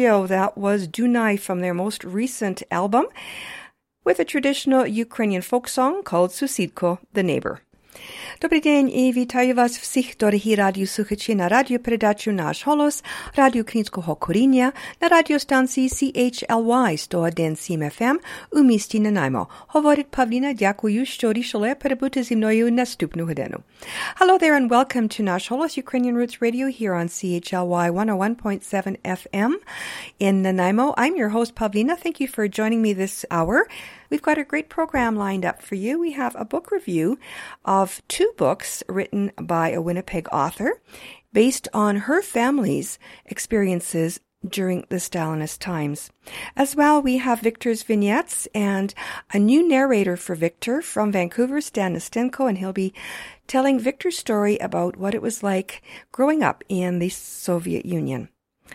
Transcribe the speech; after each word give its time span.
Ontario, 0.00 0.26
that 0.28 0.56
was 0.56 0.88
Dunai 0.88 1.38
from 1.38 1.60
their 1.60 1.74
most 1.74 2.04
recent 2.04 2.62
album 2.70 3.04
with 4.02 4.18
a 4.18 4.24
traditional 4.24 4.86
Ukrainian 4.86 5.42
folk 5.42 5.68
song 5.68 6.02
called 6.02 6.30
Susidko, 6.30 7.00
the 7.12 7.22
Neighbor. 7.22 7.60
Dobrý 8.40 8.64
deň 8.64 8.88
i 8.88 9.12
vítajú 9.12 9.52
vás 9.52 9.76
všich, 9.76 10.16
ktorí 10.16 10.40
rádiu 10.56 10.88
sluchači 10.88 11.36
na 11.36 11.44
rádiu 11.44 11.76
predaču 11.76 12.32
Náš 12.32 12.64
holos, 12.64 13.04
rádiu 13.36 13.68
Knínskeho 13.68 14.16
Korínia, 14.16 14.72
na 14.96 15.12
radiostancii 15.12 15.92
CHLY 15.92 16.96
101 16.96 17.60
FM 17.92 18.16
u 18.56 18.64
místi 18.64 18.96
na 18.96 19.12
najmo. 19.12 19.44
Hovorit 19.76 20.08
Pavlina, 20.08 20.56
ďakujú, 20.56 21.04
що 21.04 21.32
рішили 21.32 21.74
перебути 21.76 22.24
зі 22.24 22.40
мною 22.40 22.72
nástupnú 22.72 23.28
hodinu. 23.28 23.60
Hello 24.16 24.40
there 24.40 24.56
and 24.56 24.72
welcome 24.72 25.12
to 25.12 25.20
Nash 25.20 25.52
Holos 25.52 25.76
Ukrainian 25.76 26.16
Roots 26.16 26.40
Radio 26.40 26.72
here 26.72 26.96
on 26.96 27.12
CHLY 27.12 27.92
101.7 27.92 28.96
FM 29.04 29.52
in 30.16 30.40
Nanaimo. 30.40 30.96
I'm 30.96 31.12
your 31.12 31.28
host, 31.36 31.52
Pavlina. 31.52 31.92
Thank 31.92 32.24
you 32.24 32.28
for 32.28 32.48
joining 32.48 32.80
me 32.80 32.96
this 32.96 33.28
hour. 33.28 33.68
We've 34.10 34.20
got 34.20 34.38
a 34.38 34.44
great 34.44 34.68
program 34.68 35.14
lined 35.14 35.44
up 35.44 35.62
for 35.62 35.76
you. 35.76 36.00
We 36.00 36.12
have 36.12 36.34
a 36.34 36.44
book 36.44 36.72
review 36.72 37.16
of 37.64 38.02
two 38.08 38.29
books 38.36 38.82
written 38.88 39.32
by 39.40 39.70
a 39.70 39.82
Winnipeg 39.82 40.28
author 40.32 40.80
based 41.32 41.68
on 41.72 41.96
her 41.96 42.22
family's 42.22 42.98
experiences 43.26 44.20
during 44.46 44.86
the 44.88 44.96
Stalinist 44.96 45.58
times. 45.58 46.10
As 46.56 46.74
well, 46.74 47.02
we 47.02 47.18
have 47.18 47.40
Victor's 47.40 47.82
vignettes 47.82 48.48
and 48.54 48.94
a 49.32 49.38
new 49.38 49.66
narrator 49.66 50.16
for 50.16 50.34
Victor 50.34 50.80
from 50.80 51.12
Vancouver, 51.12 51.60
Stan 51.60 51.94
Nastenko, 51.94 52.48
and 52.48 52.58
he'll 52.58 52.72
be 52.72 52.94
telling 53.46 53.78
Victor's 53.78 54.16
story 54.16 54.56
about 54.58 54.96
what 54.96 55.14
it 55.14 55.22
was 55.22 55.42
like 55.42 55.82
growing 56.10 56.42
up 56.42 56.64
in 56.68 56.98
the 56.98 57.10
Soviet 57.10 57.84
Union. 57.84 58.28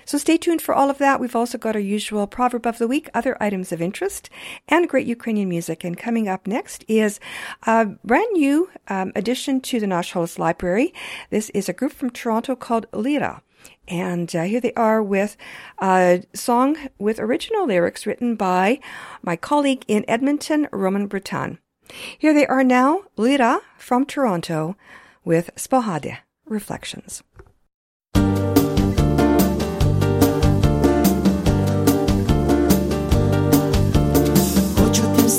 So 0.04 0.18
stay 0.18 0.38
tuned 0.38 0.62
for 0.62 0.76
all 0.76 0.90
of 0.90 0.98
that. 0.98 1.20
We've 1.20 1.36
also 1.36 1.58
got 1.58 1.76
our 1.76 1.82
usual 1.82 2.28
proverb 2.28 2.68
of 2.68 2.78
the 2.78 2.88
week, 2.88 3.10
other 3.14 3.38
items 3.42 3.72
of 3.72 3.82
interest, 3.82 4.30
and 4.68 4.90
great 4.90 5.08
Ukrainian 5.08 5.50
music. 5.50 5.84
And 5.84 5.98
coming 5.98 6.28
up 6.28 6.46
next 6.46 6.84
is 6.88 7.20
a 7.64 7.86
brand 7.86 8.32
new 8.34 8.70
um, 8.88 9.12
addition 9.16 9.62
to 9.62 9.80
the 9.80 9.88
Nash 9.88 10.14
Holos 10.14 10.38
Library. 10.38 10.94
This 11.30 11.50
is 11.52 11.70
a 11.70 11.74
group 11.74 11.94
from 11.94 12.10
Toronto 12.10 12.56
called 12.56 12.88
Lira. 12.92 13.42
And 13.88 14.36
uh, 14.36 14.44
here 14.44 14.62
they 14.62 14.74
are 14.74 15.02
with 15.02 15.38
a 15.80 16.24
song 16.34 16.78
with 16.98 17.20
original 17.20 17.66
lyrics 17.66 18.06
written 18.06 18.36
by 18.36 18.80
my 19.22 19.36
colleague 19.36 19.86
in 19.88 20.06
Edmonton, 20.08 20.68
Roman 20.72 21.08
Breton. 21.08 21.60
Here 22.18 22.34
they 22.34 22.48
are 22.48 22.64
now, 22.64 23.04
Lira 23.16 23.62
from 23.78 24.06
Toronto 24.06 24.76
with 25.24 25.52
Spohade 25.56 26.18
Reflections. 26.46 27.24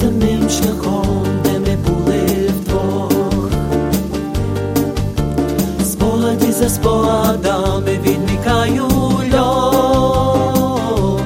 Тим 0.00 0.50
шляхом, 0.50 1.26
де 1.44 1.58
ми 1.58 1.76
були 1.76 2.50
вдвох. 2.60 3.50
Спогади 5.84 6.52
за 6.52 6.68
спогадами 6.68 7.98
відмікаю 8.04 8.88
льох. 9.34 11.20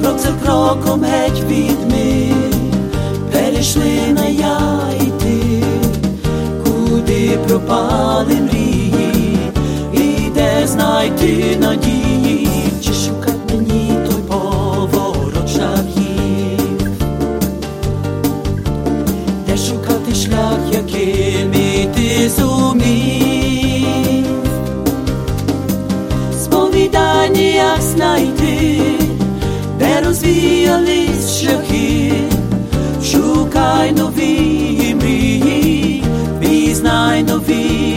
Крок 0.00 0.18
за 0.18 0.32
кроком 0.44 1.04
геть 1.04 1.42
від 1.48 1.90
ми 1.90 2.32
перейшли 3.32 4.12
на 4.12 4.26
я 4.26 4.78
і 5.00 5.06
ти, 5.22 5.62
куди 6.64 7.38
пропали 7.48 8.34
мрії, 8.34 9.38
і 9.92 10.30
де 10.34 10.66
знайти 10.66 11.56
надії, 11.60 12.05
Der 29.78 30.06
uns 30.08 30.20
vi 30.22 30.66
a 30.66 30.76
liste 30.78 31.54
kike, 31.68 32.28
shukay 33.02 33.92
no 33.92 34.08
vi 34.08 34.94
mi, 34.94 36.02
vi 36.40 36.74
znay 36.74 37.22
no 37.22 37.38
vi 37.38 37.95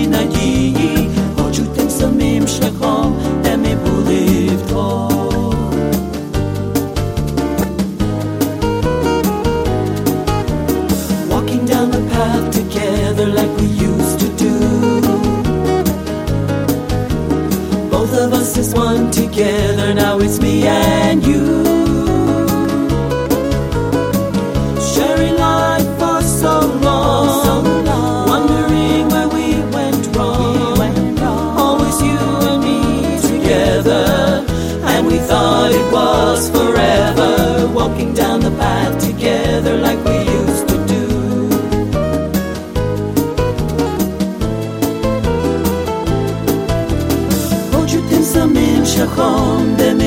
now 20.19 20.25
it's 20.25 20.39
me 20.39 20.67
and 20.67 21.25
you. 21.25 21.63
Sharing 24.93 25.35
life 25.35 25.87
for 25.99 26.21
so 26.21 26.59
long, 26.81 28.27
wondering 28.27 29.07
where 29.09 29.27
we 29.27 29.61
went 29.73 30.15
wrong. 30.15 30.79
Always 31.57 32.01
you 32.01 32.19
and 32.49 32.63
me 32.63 33.19
together, 33.21 34.45
and 34.83 35.07
we 35.07 35.17
thought 35.19 35.71
it 35.71 35.91
was 35.91 36.49
forever. 36.49 37.67
Walking 37.73 38.13
down 38.13 38.41
the 38.41 38.51
path 38.51 38.99
together 38.99 39.77
like 39.77 40.03
we 40.05 40.18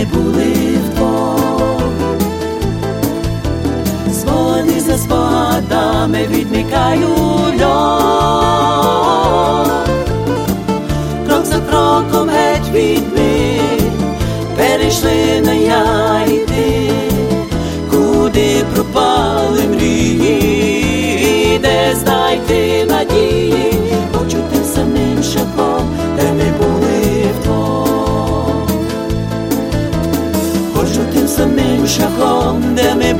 ми 0.02 0.08
були 0.08 0.52
вдвох. 0.84 1.82
Спогади 4.12 4.80
за 4.80 4.98
спогадами 4.98 6.26
відмикаю 6.30 7.08
льох. 7.60 7.82
Крок 11.26 11.44
за 11.44 11.58
кроком 11.58 12.28
геть 12.28 12.70
від 12.72 13.12
мить, 13.12 13.92
перейшли 14.56 15.40
на 15.44 15.52
я 15.52 16.24
і 16.26 16.38
ти, 16.38 16.90
куди 17.90 18.64
пропали 18.74 19.62
мрії, 19.74 21.58
де 21.62 21.96
знайти 21.96 22.61
Prendeme 32.72 33.12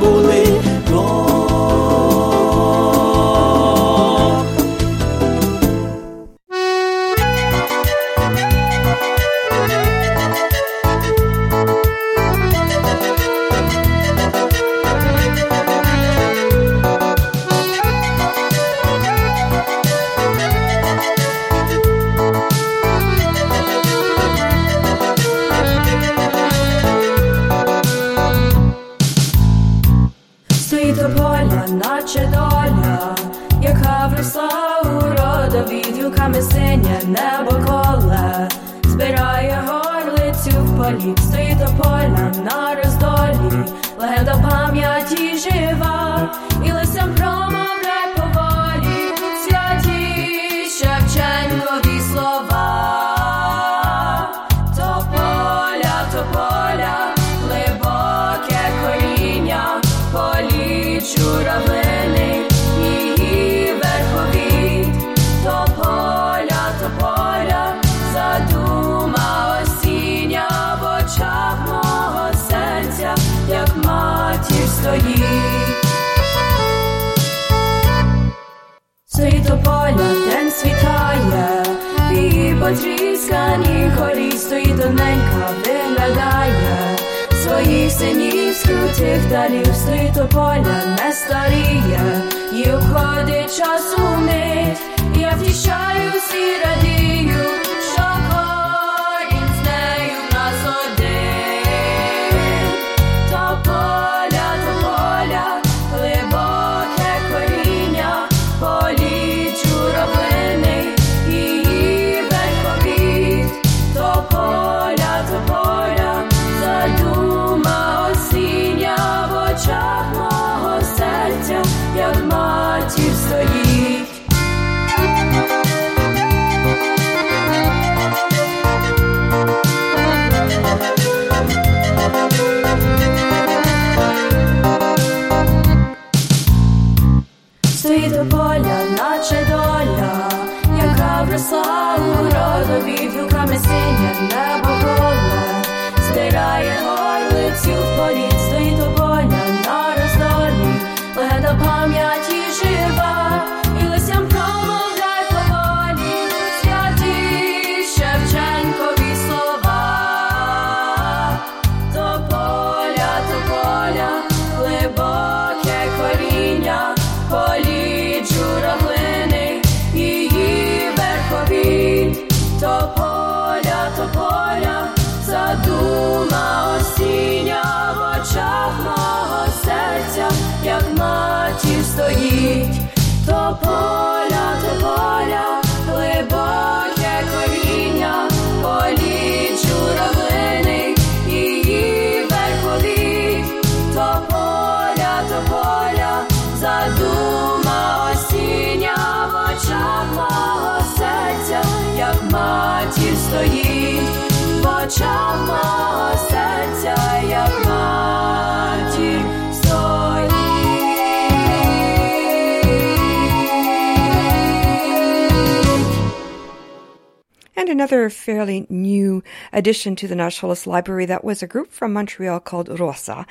And 217.63 217.69
another 217.69 218.11
fairly 218.11 218.67
new 218.69 219.23
addition 219.53 219.95
to 219.95 220.09
the 220.09 220.17
Nash 220.17 220.41
Holos 220.41 220.67
Library 220.67 221.07
that 221.07 221.23
was 221.23 221.45
a 221.45 221.47
group 221.47 221.71
from 221.71 221.93
Montreal 221.93 222.41
called 222.41 222.81
Rosa, 222.81 223.25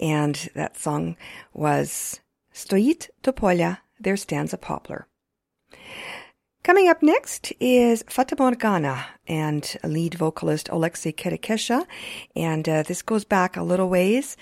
and 0.00 0.50
that 0.56 0.76
song 0.76 1.16
was 1.54 2.18
Stoit 2.52 3.10
do 3.22 3.76
There 4.00 4.16
Stands 4.16 4.52
a 4.52 4.58
Poplar. 4.58 5.06
Coming 6.66 6.88
up 6.88 7.00
next 7.00 7.52
is 7.60 8.02
Fata 8.08 8.34
Morgana 8.36 9.06
and 9.28 9.76
lead 9.84 10.14
vocalist 10.14 10.68
Alexei 10.68 11.12
Kerekesha. 11.12 11.86
And 12.34 12.68
uh, 12.68 12.82
this 12.82 13.02
goes 13.02 13.24
back 13.24 13.56
a 13.56 13.62
little 13.62 13.88
ways. 13.88 14.36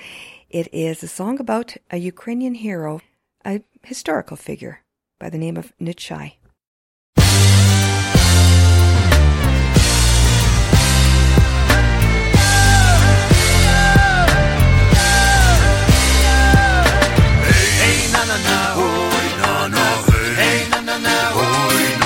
It 0.48 0.72
is 0.72 1.02
a 1.02 1.06
song 1.06 1.38
about 1.38 1.76
a 1.90 1.98
Ukrainian 1.98 2.54
hero, 2.54 3.02
a 3.44 3.60
historical 3.82 4.38
figure 4.38 4.80
by 5.20 5.28
the 5.28 5.36
name 5.36 5.58
of 5.58 5.74
Nechai. 5.78 6.36
Hey, 17.82 18.12
na 18.14 18.24
na 18.24 18.36
na, 18.48 18.74
oh, 18.78 19.12
na 19.42 19.68
na, 19.68 19.84
hey, 20.40 20.68
na 20.70 20.80
na 20.80 20.96
na, 20.96 21.16
oh, 21.34 21.98
na. 21.98 22.03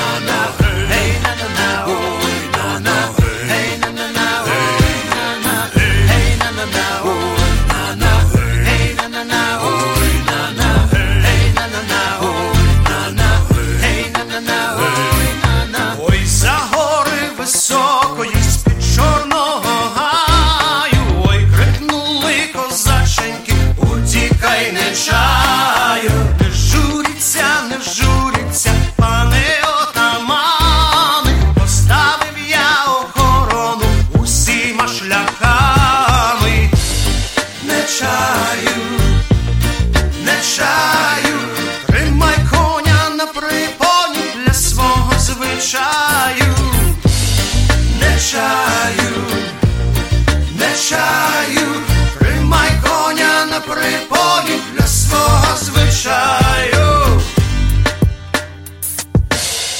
чаю, 50.79 51.83
тримай 52.19 52.71
коня 52.83 53.47
на 53.51 53.61
припоні 53.61 54.61
для 54.75 54.87
свого 54.87 55.57
звичаю, 55.57 57.21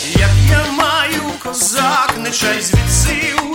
як 0.07 0.31
я 0.51 0.73
маю 0.73 1.23
козак, 1.43 2.15
нечай 2.19 2.61
звідси. 2.63 3.48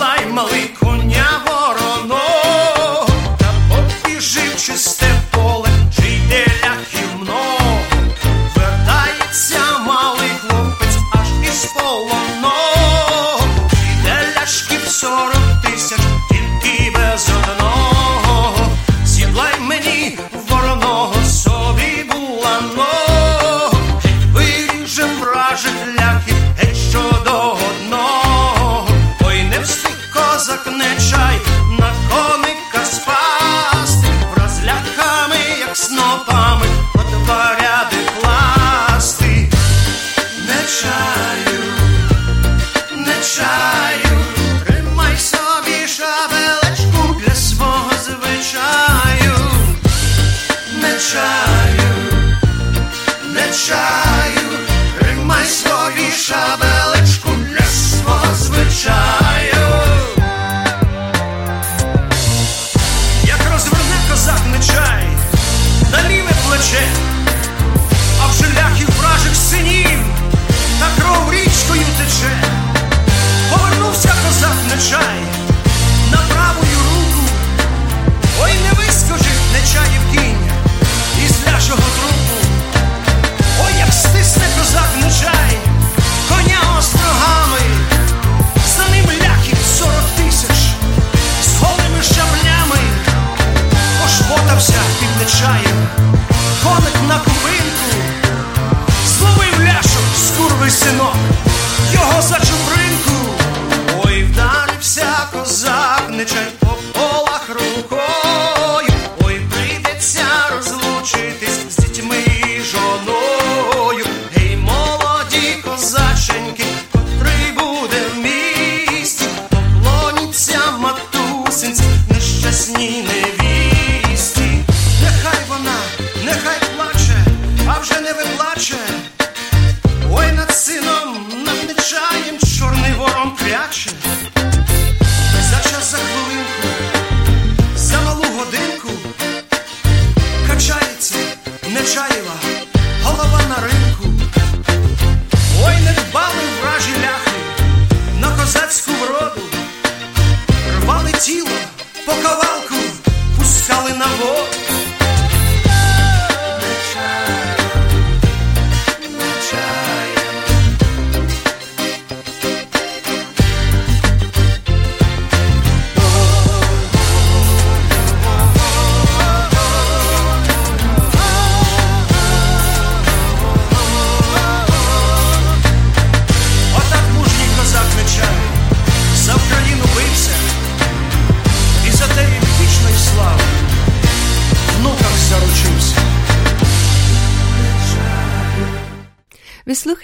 I'm 0.00 0.30
a 0.30 0.34
Malik. 0.34 0.87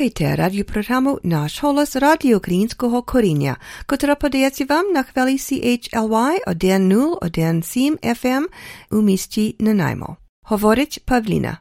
radio 0.05 0.37
radioprogramu 0.37 1.19
Naš 1.25 1.61
holos 1.63 1.97
Radio 1.97 2.41
Krinského 2.41 3.03
korinja, 3.03 3.57
která 3.87 4.15
podaje 4.15 4.51
vám 4.69 4.93
na 4.95 5.03
chveli 5.03 5.39
CHLY 5.39 6.41
od 6.47 6.57
den 6.57 6.89
0 6.89 7.19
od 7.23 7.33
den 7.33 7.61
FM 8.15 8.45
u 8.91 9.01
místí 9.01 9.57
Nanaimo. 9.61 10.07
Hovorić 10.47 10.99
Pavlina. 11.05 11.57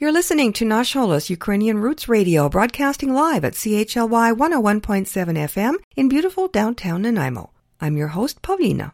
You're 0.00 0.12
listening 0.12 0.58
to 0.58 0.64
Nash 0.64 0.96
Holos 0.96 1.30
Ukrainian 1.30 1.82
Roots 1.82 2.08
Radio, 2.08 2.48
broadcasting 2.48 3.12
live 3.12 3.46
at 3.46 3.54
CHLY 3.54 4.32
101.7 4.32 5.48
FM 5.48 5.74
in 5.96 6.08
beautiful 6.08 6.48
downtown 6.54 7.02
Nanaimo. 7.02 7.50
I'm 7.80 7.96
your 7.96 8.08
host, 8.08 8.42
Pavlina. 8.42 8.90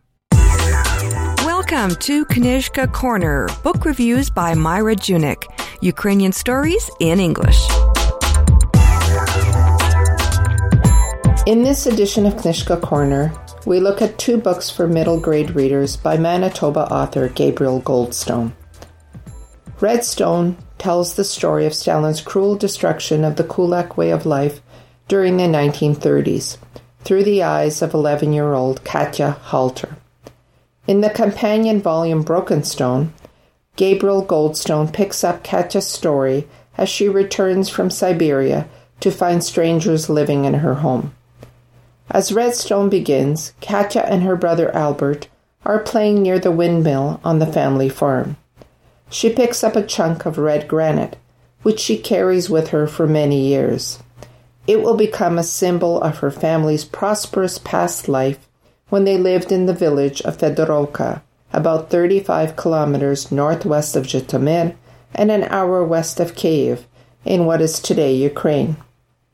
Welcome 1.46 1.94
to 2.00 2.24
Knizhka 2.24 2.92
Corner, 2.92 3.48
book 3.62 3.84
reviews 3.84 4.30
by 4.30 4.54
Myra 4.54 4.96
Junyk, 4.96 5.44
Ukrainian 5.80 6.32
stories 6.32 6.90
in 7.00 7.20
English. 7.20 7.91
In 11.44 11.64
this 11.64 11.86
edition 11.86 12.24
of 12.24 12.34
Knizhka 12.34 12.80
Corner, 12.80 13.32
we 13.66 13.80
look 13.80 14.00
at 14.00 14.16
two 14.16 14.36
books 14.36 14.70
for 14.70 14.86
middle 14.86 15.18
grade 15.18 15.56
readers 15.56 15.96
by 15.96 16.16
Manitoba 16.16 16.82
author 16.82 17.28
Gabriele 17.30 17.80
Goldstone. 17.82 18.52
Redstone 19.80 20.56
tells 20.78 21.14
the 21.14 21.24
story 21.24 21.66
of 21.66 21.74
Stalin's 21.74 22.20
cruel 22.20 22.54
destruction 22.54 23.24
of 23.24 23.34
the 23.34 23.42
Kulak 23.42 23.96
way 23.96 24.10
of 24.10 24.24
life 24.24 24.60
during 25.08 25.36
the 25.36 25.42
1930s 25.42 26.58
through 27.00 27.24
the 27.24 27.42
eyes 27.42 27.82
of 27.82 27.92
11 27.92 28.32
year 28.32 28.52
old 28.52 28.84
Katya 28.84 29.32
Halter. 29.32 29.96
In 30.86 31.00
the 31.00 31.10
companion 31.10 31.82
volume 31.82 32.22
Broken 32.22 32.62
Stone, 32.62 33.12
Gabriele 33.74 34.24
Goldstone 34.24 34.92
picks 34.92 35.24
up 35.24 35.42
Katya's 35.42 35.88
story 35.88 36.46
as 36.78 36.88
she 36.88 37.08
returns 37.08 37.68
from 37.68 37.90
Siberia 37.90 38.68
to 39.00 39.10
find 39.10 39.42
strangers 39.42 40.08
living 40.08 40.44
in 40.44 40.54
her 40.54 40.74
home. 40.74 41.12
As 42.12 42.30
Redstone 42.30 42.90
begins, 42.90 43.54
Katya 43.62 44.02
and 44.02 44.22
her 44.22 44.36
brother 44.36 44.70
Albert 44.76 45.28
are 45.64 45.78
playing 45.78 46.20
near 46.20 46.38
the 46.38 46.50
windmill 46.50 47.22
on 47.24 47.38
the 47.38 47.46
family 47.46 47.88
farm. 47.88 48.36
She 49.08 49.30
picks 49.30 49.64
up 49.64 49.76
a 49.76 49.82
chunk 49.82 50.26
of 50.26 50.36
red 50.36 50.68
granite, 50.68 51.16
which 51.62 51.80
she 51.80 51.96
carries 51.96 52.50
with 52.50 52.68
her 52.68 52.86
for 52.86 53.06
many 53.06 53.40
years. 53.40 53.98
It 54.66 54.82
will 54.82 54.94
become 54.94 55.38
a 55.38 55.42
symbol 55.42 56.02
of 56.02 56.18
her 56.18 56.30
family's 56.30 56.84
prosperous 56.84 57.56
past 57.56 58.10
life 58.10 58.46
when 58.90 59.04
they 59.04 59.16
lived 59.16 59.50
in 59.50 59.64
the 59.64 59.72
village 59.72 60.20
of 60.20 60.36
Fedorovka, 60.36 61.22
about 61.50 61.88
35 61.88 62.56
kilometers 62.56 63.32
northwest 63.32 63.96
of 63.96 64.04
Zhytomyr 64.04 64.74
and 65.14 65.30
an 65.30 65.44
hour 65.44 65.82
west 65.82 66.20
of 66.20 66.34
Kiev, 66.34 66.86
in 67.24 67.46
what 67.46 67.62
is 67.62 67.80
today 67.80 68.12
Ukraine. 68.14 68.76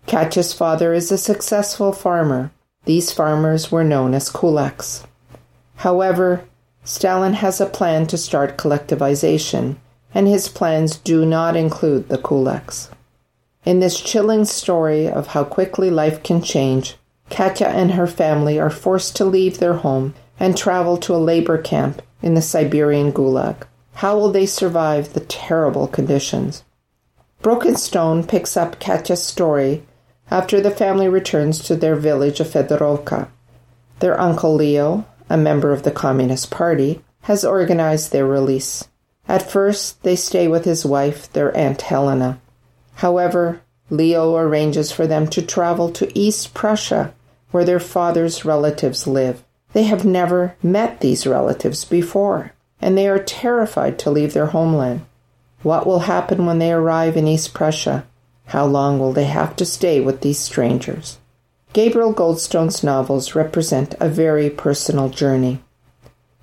Katya's 0.07 0.53
father 0.53 0.93
is 0.93 1.11
a 1.11 1.19
successful 1.19 1.93
farmer. 1.93 2.53
These 2.89 3.13
farmers 3.13 3.71
were 3.71 3.85
known 3.85 4.15
as 4.15 4.31
kulaks. 4.31 5.05
However, 5.75 6.45
Stalin 6.85 7.35
has 7.35 7.61
a 7.61 7.67
plan 7.67 8.07
to 8.07 8.17
start 8.17 8.57
collectivization, 8.57 9.77
and 10.15 10.27
his 10.27 10.49
plans 10.49 10.97
do 10.97 11.27
not 11.27 11.55
include 11.55 12.09
the 12.09 12.17
kulaks. 12.17 12.89
In 13.67 13.81
this 13.81 14.01
chilling 14.01 14.47
story 14.47 15.07
of 15.07 15.27
how 15.27 15.45
quickly 15.45 15.91
life 15.91 16.23
can 16.23 16.41
change, 16.41 16.97
Katya 17.29 17.67
and 17.67 17.91
her 17.91 18.07
family 18.07 18.59
are 18.59 18.71
forced 18.71 19.15
to 19.17 19.27
leave 19.27 19.59
their 19.59 19.75
home 19.75 20.15
and 20.41 20.57
travel 20.57 20.97
to 20.97 21.15
a 21.15 21.27
labor 21.33 21.59
camp 21.59 22.01
in 22.23 22.33
the 22.33 22.41
Siberian 22.41 23.13
Gulag. 23.13 23.67
How 23.97 24.17
will 24.17 24.33
they 24.33 24.47
survive 24.47 25.13
the 25.13 25.21
terrible 25.21 25.89
conditions? 25.89 26.65
Broken 27.43 27.77
Stone 27.77 28.27
picks 28.29 28.57
up 28.57 28.81
Katya's 28.81 29.23
story 29.23 29.83
after 30.31 30.61
the 30.61 30.71
family 30.71 31.09
returns 31.09 31.59
to 31.61 31.77
their 31.77 31.97
village 31.97 32.41
of 32.41 32.49
Fedorovka. 32.49 33.29
Their 34.01 34.21
uncle 34.21 34.55
Leo, 34.55 35.07
a 35.29 35.37
member 35.37 35.73
of 35.73 35.83
the 35.83 35.91
Communist 35.91 36.51
Party, 36.51 37.03
has 37.23 37.45
organized 37.45 38.13
their 38.13 38.27
release. 38.27 38.89
At 39.27 39.51
first, 39.51 40.03
they 40.03 40.17
stay 40.17 40.49
with 40.49 40.65
his 40.65 40.87
wife, 40.87 41.33
their 41.33 41.55
Aunt 41.57 41.83
Helena. 41.83 42.41
However, 42.95 43.61
Leo 43.91 44.37
arranges 44.37 44.93
for 44.93 45.07
them 45.07 45.27
to 45.29 45.43
travel 45.43 45.91
to 45.93 46.19
East 46.19 46.55
Prussia, 46.55 47.15
where 47.51 47.65
their 47.65 47.81
father's 47.81 48.45
relatives 48.45 49.07
live. 49.07 49.43
They 49.73 49.85
have 49.85 50.05
never 50.05 50.57
met 50.63 51.01
these 51.01 51.27
relatives 51.27 51.85
before, 51.85 52.53
and 52.81 52.97
they 52.97 53.09
are 53.09 53.19
terrified 53.19 53.99
to 54.01 54.11
leave 54.11 54.33
their 54.33 54.47
homeland. 54.47 55.05
What 55.63 55.87
will 55.87 56.01
happen 56.01 56.47
when 56.47 56.59
they 56.59 56.73
arrive 56.73 57.17
in 57.17 57.27
East 57.27 57.53
Prussia? 57.53 58.07
How 58.49 58.65
long 58.65 58.99
will 58.99 59.13
they 59.13 59.27
have 59.27 59.57
to 59.57 59.67
stay 59.67 60.01
with 60.01 60.23
these 60.23 60.39
strangers? 60.39 61.19
Gabriele 61.75 62.15
Goldstone's 62.15 62.83
novels 62.83 63.35
represent 63.35 63.95
a 64.01 64.09
very 64.09 64.49
personal 64.49 65.11
journey. 65.11 65.63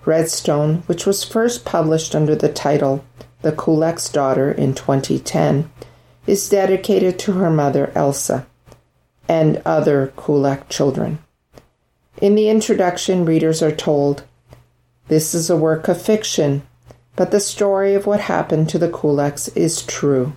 Redstone, 0.06 0.84
which 0.86 1.08
was 1.08 1.24
first 1.24 1.66
published 1.66 2.14
under 2.14 2.36
the 2.36 2.48
title 2.48 3.04
The 3.42 3.52
Kulak's 3.52 4.08
Daughter 4.08 4.52
in 4.52 4.76
2010, 4.76 5.72
is 6.28 6.48
dedicated 6.48 7.18
to 7.20 7.34
her 7.34 7.50
mother 7.50 7.92
Elsa 7.96 8.46
and 9.28 9.60
other 9.66 10.14
Kulak 10.16 10.70
children. 10.70 11.18
In 12.22 12.36
the 12.36 12.50
introduction, 12.50 13.26
readers 13.26 13.64
are 13.64 13.76
told 13.76 14.24
this 15.08 15.34
is 15.34 15.50
a 15.50 15.58
work 15.58 15.88
of 15.88 16.00
fiction, 16.00 16.62
but 17.16 17.32
the 17.32 17.40
story 17.40 17.96
of 17.96 18.06
what 18.06 18.20
happened 18.20 18.70
to 18.70 18.78
the 18.78 18.90
Kulaks 18.90 19.50
is 19.58 19.82
true. 19.82 20.34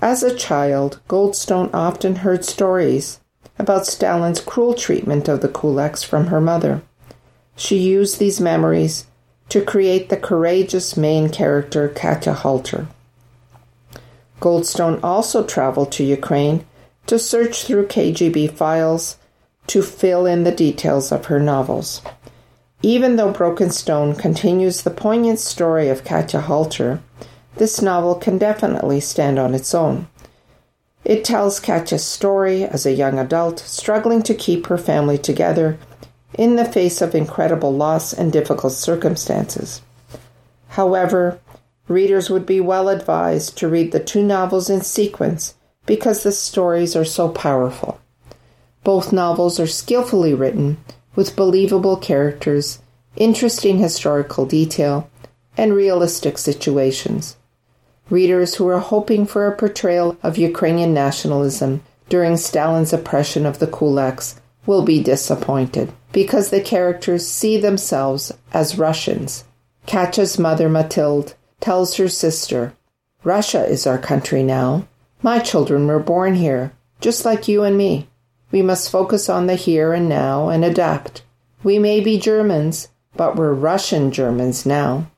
As 0.00 0.22
a 0.22 0.34
child, 0.34 1.00
Goldstone 1.08 1.70
often 1.74 2.16
heard 2.16 2.44
stories 2.44 3.18
about 3.58 3.86
Stalin's 3.86 4.40
cruel 4.40 4.74
treatment 4.74 5.28
of 5.28 5.40
the 5.40 5.48
kulaks 5.48 6.04
from 6.04 6.28
her 6.28 6.40
mother. 6.40 6.82
She 7.56 7.78
used 7.78 8.18
these 8.18 8.40
memories 8.40 9.06
to 9.48 9.64
create 9.64 10.08
the 10.08 10.16
courageous 10.16 10.96
main 10.96 11.30
character 11.30 11.88
Katya 11.88 12.32
Halter. 12.32 12.86
Goldstone 14.40 15.00
also 15.02 15.44
traveled 15.44 15.90
to 15.92 16.04
Ukraine 16.04 16.64
to 17.06 17.18
search 17.18 17.64
through 17.64 17.88
KGB 17.88 18.52
files 18.52 19.16
to 19.66 19.82
fill 19.82 20.26
in 20.26 20.44
the 20.44 20.52
details 20.52 21.10
of 21.10 21.26
her 21.26 21.40
novels. 21.40 22.02
Even 22.82 23.16
though 23.16 23.32
Broken 23.32 23.70
Stone 23.70 24.14
continues 24.14 24.82
the 24.82 24.90
poignant 24.90 25.40
story 25.40 25.88
of 25.88 26.04
Katya 26.04 26.42
Halter, 26.42 27.02
this 27.58 27.82
novel 27.82 28.14
can 28.14 28.38
definitely 28.38 29.00
stand 29.00 29.38
on 29.38 29.54
its 29.54 29.74
own. 29.74 30.08
It 31.04 31.24
tells 31.24 31.60
Katya's 31.60 32.04
story 32.04 32.64
as 32.64 32.84
a 32.84 32.92
young 32.92 33.18
adult 33.18 33.58
struggling 33.60 34.22
to 34.22 34.34
keep 34.34 34.66
her 34.66 34.78
family 34.78 35.18
together 35.18 35.78
in 36.34 36.56
the 36.56 36.64
face 36.64 37.00
of 37.00 37.14
incredible 37.14 37.74
loss 37.74 38.12
and 38.12 38.32
difficult 38.32 38.72
circumstances. 38.72 39.80
However, 40.68 41.40
readers 41.88 42.30
would 42.30 42.46
be 42.46 42.60
well 42.60 42.88
advised 42.88 43.56
to 43.58 43.68
read 43.68 43.92
the 43.92 44.00
two 44.00 44.22
novels 44.22 44.68
in 44.68 44.82
sequence 44.82 45.54
because 45.86 46.22
the 46.22 46.32
stories 46.32 46.94
are 46.94 47.04
so 47.04 47.28
powerful. 47.28 48.00
Both 48.84 49.12
novels 49.12 49.58
are 49.58 49.66
skillfully 49.66 50.34
written 50.34 50.76
with 51.14 51.36
believable 51.36 51.96
characters, 51.96 52.80
interesting 53.16 53.78
historical 53.78 54.46
detail, 54.46 55.10
and 55.56 55.74
realistic 55.74 56.38
situations. 56.38 57.36
Readers 58.10 58.54
who 58.54 58.66
are 58.68 58.80
hoping 58.80 59.26
for 59.26 59.46
a 59.46 59.56
portrayal 59.56 60.16
of 60.22 60.38
Ukrainian 60.38 60.94
nationalism 60.94 61.82
during 62.08 62.36
Stalin's 62.36 62.92
oppression 62.92 63.44
of 63.44 63.58
the 63.58 63.66
kulaks 63.66 64.40
will 64.66 64.82
be 64.82 65.02
disappointed 65.02 65.92
because 66.12 66.50
the 66.50 66.60
characters 66.60 67.26
see 67.26 67.56
themselves 67.56 68.32
as 68.52 68.78
Russians. 68.78 69.44
Katya's 69.86 70.38
mother, 70.38 70.68
Mathilde, 70.68 71.34
tells 71.60 71.96
her 71.96 72.08
sister, 72.08 72.74
Russia 73.24 73.66
is 73.66 73.86
our 73.86 73.98
country 73.98 74.42
now. 74.42 74.86
My 75.22 75.38
children 75.38 75.86
were 75.86 75.98
born 75.98 76.34
here, 76.34 76.72
just 77.00 77.24
like 77.24 77.48
you 77.48 77.62
and 77.62 77.76
me. 77.76 78.08
We 78.50 78.62
must 78.62 78.90
focus 78.90 79.28
on 79.28 79.46
the 79.46 79.54
here 79.54 79.92
and 79.92 80.08
now 80.08 80.48
and 80.48 80.64
adapt. 80.64 81.22
We 81.62 81.78
may 81.78 82.00
be 82.00 82.18
Germans, 82.18 82.88
but 83.16 83.36
we're 83.36 83.52
Russian 83.52 84.12
Germans 84.12 84.64
now. 84.64 85.10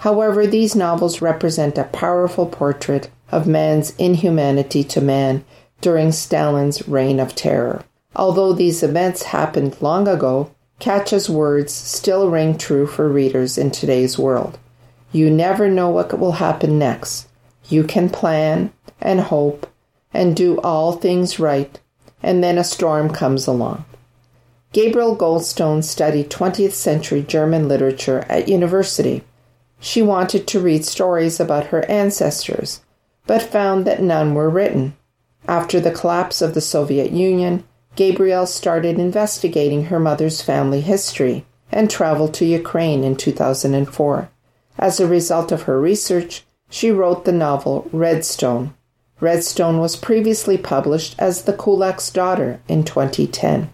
However, 0.00 0.46
these 0.46 0.74
novels 0.74 1.20
represent 1.20 1.76
a 1.76 1.84
powerful 1.84 2.46
portrait 2.46 3.10
of 3.30 3.46
man's 3.46 3.94
inhumanity 3.96 4.82
to 4.84 5.00
man 5.02 5.44
during 5.82 6.10
Stalin's 6.10 6.88
reign 6.88 7.20
of 7.20 7.34
terror. 7.34 7.84
Although 8.16 8.54
these 8.54 8.82
events 8.82 9.24
happened 9.24 9.76
long 9.82 10.08
ago, 10.08 10.52
Katya's 10.78 11.28
words 11.28 11.74
still 11.74 12.30
ring 12.30 12.56
true 12.56 12.86
for 12.86 13.10
readers 13.10 13.58
in 13.58 13.70
today's 13.70 14.18
world. 14.18 14.58
You 15.12 15.28
never 15.28 15.68
know 15.68 15.90
what 15.90 16.18
will 16.18 16.32
happen 16.32 16.78
next. 16.78 17.28
You 17.68 17.84
can 17.84 18.08
plan 18.08 18.72
and 19.02 19.20
hope 19.20 19.66
and 20.14 20.34
do 20.34 20.58
all 20.62 20.92
things 20.92 21.38
right, 21.38 21.78
and 22.22 22.42
then 22.42 22.56
a 22.56 22.64
storm 22.64 23.10
comes 23.10 23.46
along. 23.46 23.84
Gabriele 24.72 25.16
Goldstone 25.16 25.84
studied 25.84 26.30
20th 26.30 26.72
century 26.72 27.22
German 27.22 27.68
literature 27.68 28.24
at 28.30 28.48
university. 28.48 29.24
She 29.80 30.02
wanted 30.02 30.46
to 30.46 30.60
read 30.60 30.84
stories 30.84 31.40
about 31.40 31.68
her 31.68 31.84
ancestors, 31.90 32.80
but 33.26 33.42
found 33.42 33.86
that 33.86 34.02
none 34.02 34.34
were 34.34 34.50
written. 34.50 34.94
After 35.48 35.80
the 35.80 35.90
collapse 35.90 36.42
of 36.42 36.52
the 36.52 36.60
Soviet 36.60 37.12
Union, 37.12 37.64
Gabriele 37.96 38.46
started 38.46 38.98
investigating 38.98 39.84
her 39.84 39.98
mother's 39.98 40.42
family 40.42 40.82
history 40.82 41.46
and 41.72 41.90
traveled 41.90 42.34
to 42.34 42.44
Ukraine 42.44 43.04
in 43.04 43.16
2004. 43.16 44.30
As 44.78 45.00
a 45.00 45.06
result 45.06 45.50
of 45.50 45.62
her 45.62 45.80
research, 45.80 46.44
she 46.68 46.90
wrote 46.90 47.24
the 47.24 47.32
novel 47.32 47.88
Redstone. 47.90 48.74
Redstone 49.18 49.80
was 49.80 49.96
previously 49.96 50.58
published 50.58 51.14
as 51.18 51.42
The 51.42 51.52
Kulak's 51.52 52.10
Daughter 52.10 52.60
in 52.68 52.84
2010. 52.84 53.70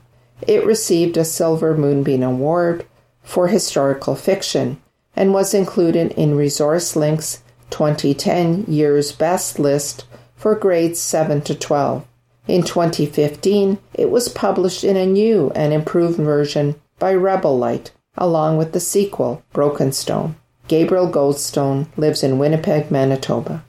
It 0.47 0.65
received 0.65 1.17
a 1.17 1.25
Silver 1.25 1.77
Moonbeam 1.77 2.23
Award 2.23 2.87
for 3.23 3.49
historical 3.49 4.15
fiction 4.15 4.81
and 5.17 5.33
was 5.33 5.55
included 5.55 6.13
in 6.13 6.37
Resource 6.37 6.95
Link's 6.95 7.43
2010 7.71 8.67
Year's 8.69 9.13
Best 9.13 9.59
list 9.59 10.05
for 10.37 10.55
grades 10.55 11.01
7 11.01 11.41
to 11.43 11.55
12. 11.55 12.07
In 12.47 12.63
2015, 12.63 13.79
it 13.95 14.11
was 14.11 14.29
published 14.29 14.85
in 14.85 14.97
a 14.97 15.07
new 15.07 15.51
and 15.57 15.73
improved 15.73 16.19
version 16.19 16.77
by 16.99 17.11
Rebelight, 17.11 17.91
along 18.17 18.57
with 18.57 18.73
the 18.73 18.81
sequel, 18.81 19.43
Broken 19.53 19.91
Stone. 19.91 20.37
Gabriele 20.69 21.11
Goldstone 21.11 21.87
lives 21.97 22.23
in 22.23 22.39
Winnipeg, 22.39 22.91
Manitoba. 22.91 23.65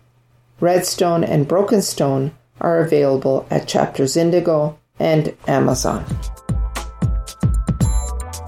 Redstone 0.60 1.24
and 1.24 1.48
Broken 1.48 1.82
Stone 1.82 2.32
are 2.60 2.80
available 2.80 3.46
at 3.50 3.68
Chapters 3.68 4.18
Indigo 4.18 4.78
and 5.00 5.36
Amazon. 5.48 6.06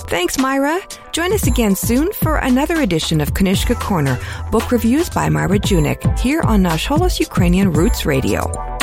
Thanks, 0.09 0.39
Myra. 0.39 0.81
Join 1.11 1.31
us 1.33 1.45
again 1.45 1.75
soon 1.75 2.11
for 2.13 2.37
another 2.37 2.81
edition 2.81 3.21
of 3.21 3.35
Knizhka 3.35 3.79
Corner, 3.79 4.17
book 4.49 4.71
reviews 4.71 5.07
by 5.07 5.29
Myra 5.29 5.59
Junyk, 5.59 6.17
here 6.17 6.41
on 6.41 6.63
Nash 6.63 6.87
Holos 6.87 7.19
Ukrainian 7.19 7.71
Roots 7.71 8.07
Radio. 8.07 8.78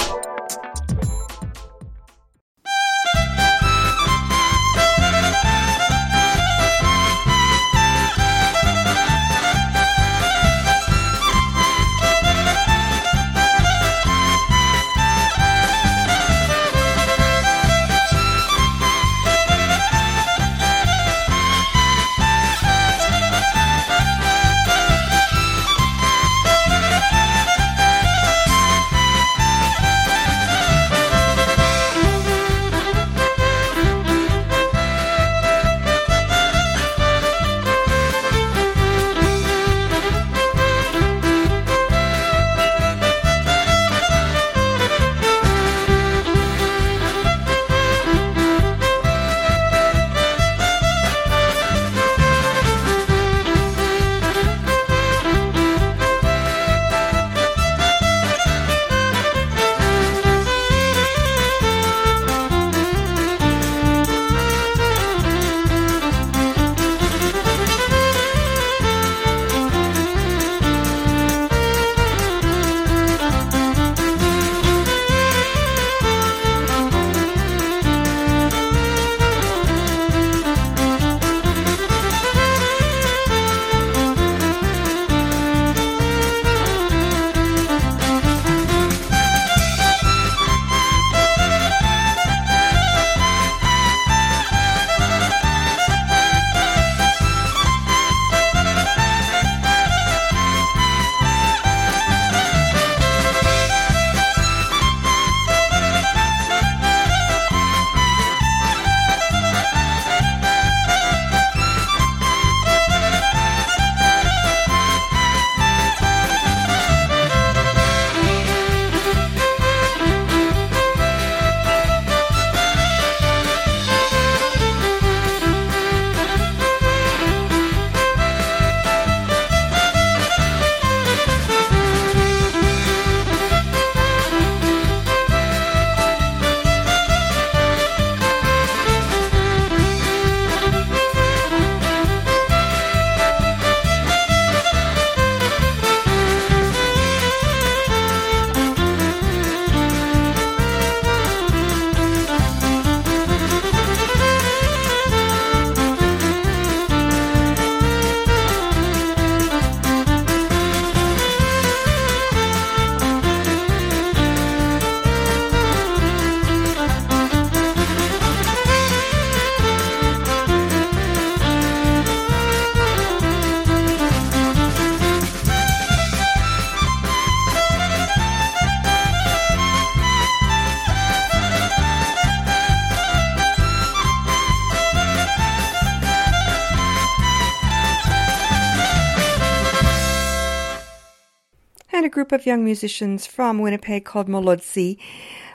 Group 192.26 192.40
of 192.40 192.46
young 192.46 192.64
musicians 192.64 193.24
from 193.24 193.60
Winnipeg 193.60 194.04
called 194.04 194.26
Molodzi 194.26 194.98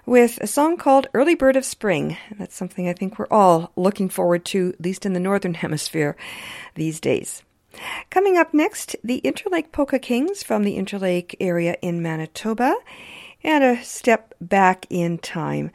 with 0.05 0.38
a 0.39 0.47
song 0.47 0.77
called 0.77 1.05
Early 1.13 1.36
Bird 1.36 1.57
of 1.57 1.65
Spring. 1.65 2.15
That's 2.39 2.55
something 2.55 2.88
I 2.88 2.93
think 2.93 3.19
we're 3.19 3.27
all 3.29 3.73
looking 3.75 4.07
forward 4.07 4.45
to, 4.45 4.69
at 4.69 4.81
least 4.81 5.05
in 5.05 5.12
the 5.12 5.19
Northern 5.19 5.53
Hemisphere 5.65 6.15
these 6.75 7.01
days. 7.01 7.43
Coming 8.10 8.38
up 8.38 8.53
next, 8.53 8.95
the 9.03 9.19
Interlake 9.25 9.73
Polka 9.73 9.99
Kings 9.99 10.43
from 10.43 10.63
the 10.63 10.77
Interlake 10.77 11.36
area 11.41 11.75
in 11.81 12.01
Manitoba, 12.01 12.73
and 13.43 13.65
a 13.65 13.84
step 13.84 14.34
back 14.39 14.86
in 14.89 15.17
time 15.17 15.71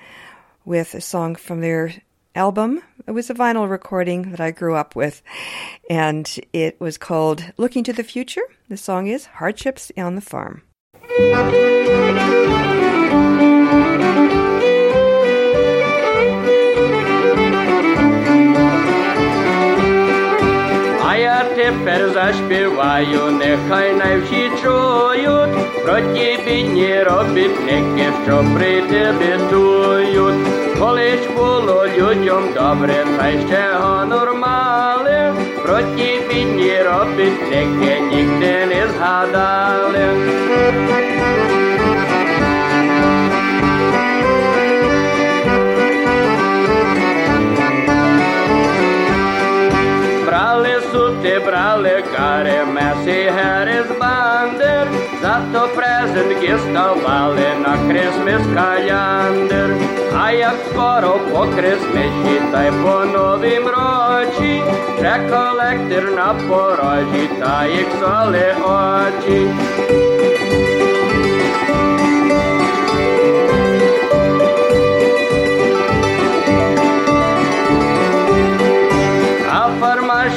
with 0.65 0.95
a 0.95 1.03
song 1.03 1.37
from 1.37 1.61
their 1.61 1.93
album. 2.35 2.81
It 3.07 3.11
was 3.11 3.29
a 3.29 3.35
vinyl 3.35 3.69
recording 3.69 4.31
that 4.31 4.41
I 4.41 4.51
grew 4.51 4.75
up 4.75 4.97
with, 4.97 5.21
and 5.91 6.27
it 6.55 6.81
was 6.81 6.97
called 6.97 7.45
Looking 7.59 7.85
to 7.85 7.93
the 7.93 8.03
Future. 8.03 8.45
The 8.71 8.79
song 8.79 9.09
is 9.09 9.27
Hardships 9.27 9.93
on 9.99 10.15
the 10.15 10.23
Farm. 10.23 10.63
А 11.19 11.23
я 21.17 21.45
тепер 21.57 22.11
заспіваю, 22.11 23.31
нехай 23.31 23.93
не 23.93 24.19
всі 24.19 24.51
чують, 24.63 25.83
про 25.85 26.01
ті 26.01 26.39
бідні 26.47 27.03
робітники, 27.03 28.13
що 28.25 28.45
при 28.55 28.81
тебе 28.83 29.39
тують. 29.51 30.47
Колись 30.79 31.27
було 31.37 31.87
людям 31.99 32.43
добре, 32.55 33.05
та 33.19 33.29
й 33.29 33.47
ще 33.49 33.73
гонор 33.81 34.35
мали, 34.35 35.26
про 35.67 35.79
ті 35.83 36.21
бідні 36.29 36.83
робітники 36.83 38.01
ніде 38.01 38.67
не 38.67 38.89
згадали. 38.89 40.07
Брали 50.27 50.81
сути, 50.93 51.39
брали 51.47 52.05
кари, 52.17 52.65
меси, 52.65 53.33
гери 53.37 53.85
з 53.89 54.01
бандер, 54.01 54.89
зато 55.23 55.69
презентки 55.69 56.55
ставали 56.71 57.49
на 57.65 57.79
Крисмис 57.89 58.47
каляндр. 58.55 60.06
Скоро 60.77 61.19
по 61.33 61.47
Крисмисі, 61.57 62.41
та 62.53 62.65
й 62.65 62.71
по 62.71 63.05
новім 63.05 63.67
рочі, 63.67 64.63
вже 64.99 65.21
колектор 65.31 66.13
на 66.17 66.35
порожі, 66.49 67.31
та 67.41 67.67
їх 67.67 67.87
соли 68.01 68.55
очі. 68.63 69.49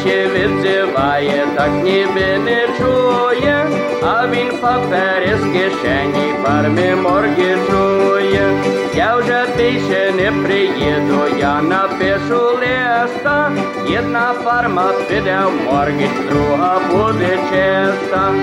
Ще 0.06 0.28
відзиває, 0.28 1.47
так 1.56 1.71
ніби 1.84 2.38
не 2.45 2.67
чує, 2.78 3.65
а 4.04 4.28
він 4.28 4.58
папери 4.62 5.38
з 5.38 5.43
кишені 5.43 6.34
фарми 6.43 6.95
морги. 6.95 7.58
Вже 9.59 9.71
більше 9.71 10.13
не 10.15 10.31
приїду, 10.31 11.37
я 11.39 11.61
напишу 11.61 12.57
листа, 12.59 13.51
одна 13.99 14.33
фарма 14.33 14.93
піде 15.09 15.39
в 15.45 15.63
морги, 15.65 16.09
друга 16.29 16.79
буде 16.91 17.37
чиста. 17.49 18.33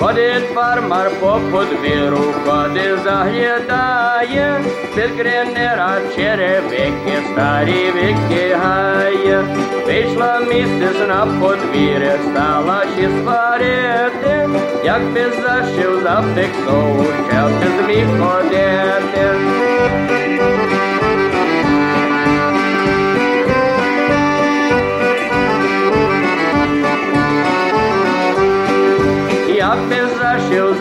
Ходить 0.00 0.48
фармар 0.54 1.10
по 1.20 1.40
подвіру, 1.52 2.34
ходи 2.44 2.98
заглядає, 3.04 3.93
під 4.95 5.19
гринера 5.19 5.97
черевики, 6.15 7.17
старі 7.31 7.91
віки 7.95 8.57
гає. 8.63 9.43
Вийшла 9.85 10.39
місяць 10.39 11.07
на 11.07 11.27
подвір'я, 11.41 12.15
стала 12.31 12.83
ще 12.97 13.09
сварити, 13.09 14.49
як 14.85 15.01
би 15.13 15.21
зашив 15.21 16.01
зафіксову, 16.03 17.05
чел 17.31 17.49
ти 17.59 17.67
зміг 17.83 18.05
ходити. 18.19 19.29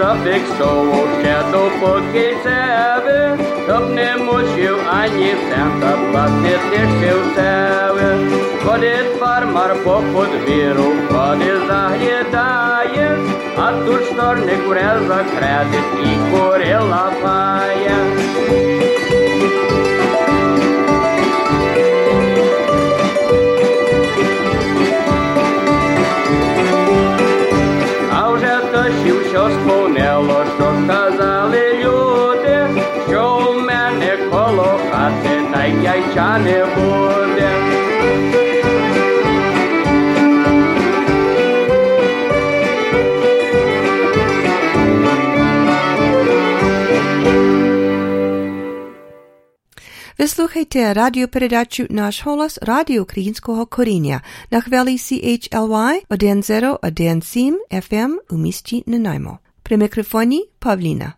trafic 0.03 0.47
solskjær, 0.59 1.43
så 1.51 1.61
pokkis 1.79 2.47
æve. 2.51 3.19
Toppene 3.67 4.07
må 4.25 4.35
sjå 4.51 4.73
anje 4.95 5.29
femta 5.47 5.91
plasser 6.09 6.09
vlastně 6.13 6.55
til 6.71 6.89
sjå 6.97 7.15
sæve. 7.37 8.09
Kodit 8.65 9.15
farmar 9.21 9.71
popod 9.85 10.35
viru, 10.45 10.89
kodit 11.11 11.63
zahje 11.69 12.19
daje. 12.35 13.07
Atur 13.67 14.01
kurel 14.65 15.07
za 15.07 15.21
kredit 15.35 15.89
i 16.09 16.13
korela 16.31 17.05
faje. 17.21 18.82
Slušajte 50.53 50.93
radio 50.93 51.27
predaču 51.27 51.83
Naš 51.89 52.21
radio 52.61 53.05
Krijinskog 53.05 53.69
korinja 53.69 54.19
na 54.49 54.61
CHLY 54.97 56.01
od 56.09 56.19
10 56.19 56.77
od 56.81 56.93
10 56.93 57.53
FM 57.81 58.35
u 58.35 58.37
misti 58.37 58.83
Pre 59.63 59.77
mikrofoni 59.77 60.39
Pavlina. 60.59 61.11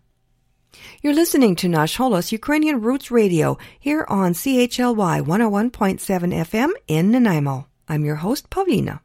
You're 1.03 1.19
listening 1.19 1.57
to 1.61 1.67
Nash 1.67 1.97
Holos 1.97 2.33
Ukrainian 2.33 2.83
Roots 2.83 3.11
Radio 3.11 3.55
here 3.83 4.05
on 4.09 4.33
CHLY 4.33 5.21
101.7 5.21 6.45
FM 6.45 6.69
in 6.87 7.11
Nanaimo. 7.11 7.63
I'm 7.87 8.05
your 8.05 8.15
host, 8.15 8.49
Pavlina. 8.49 9.04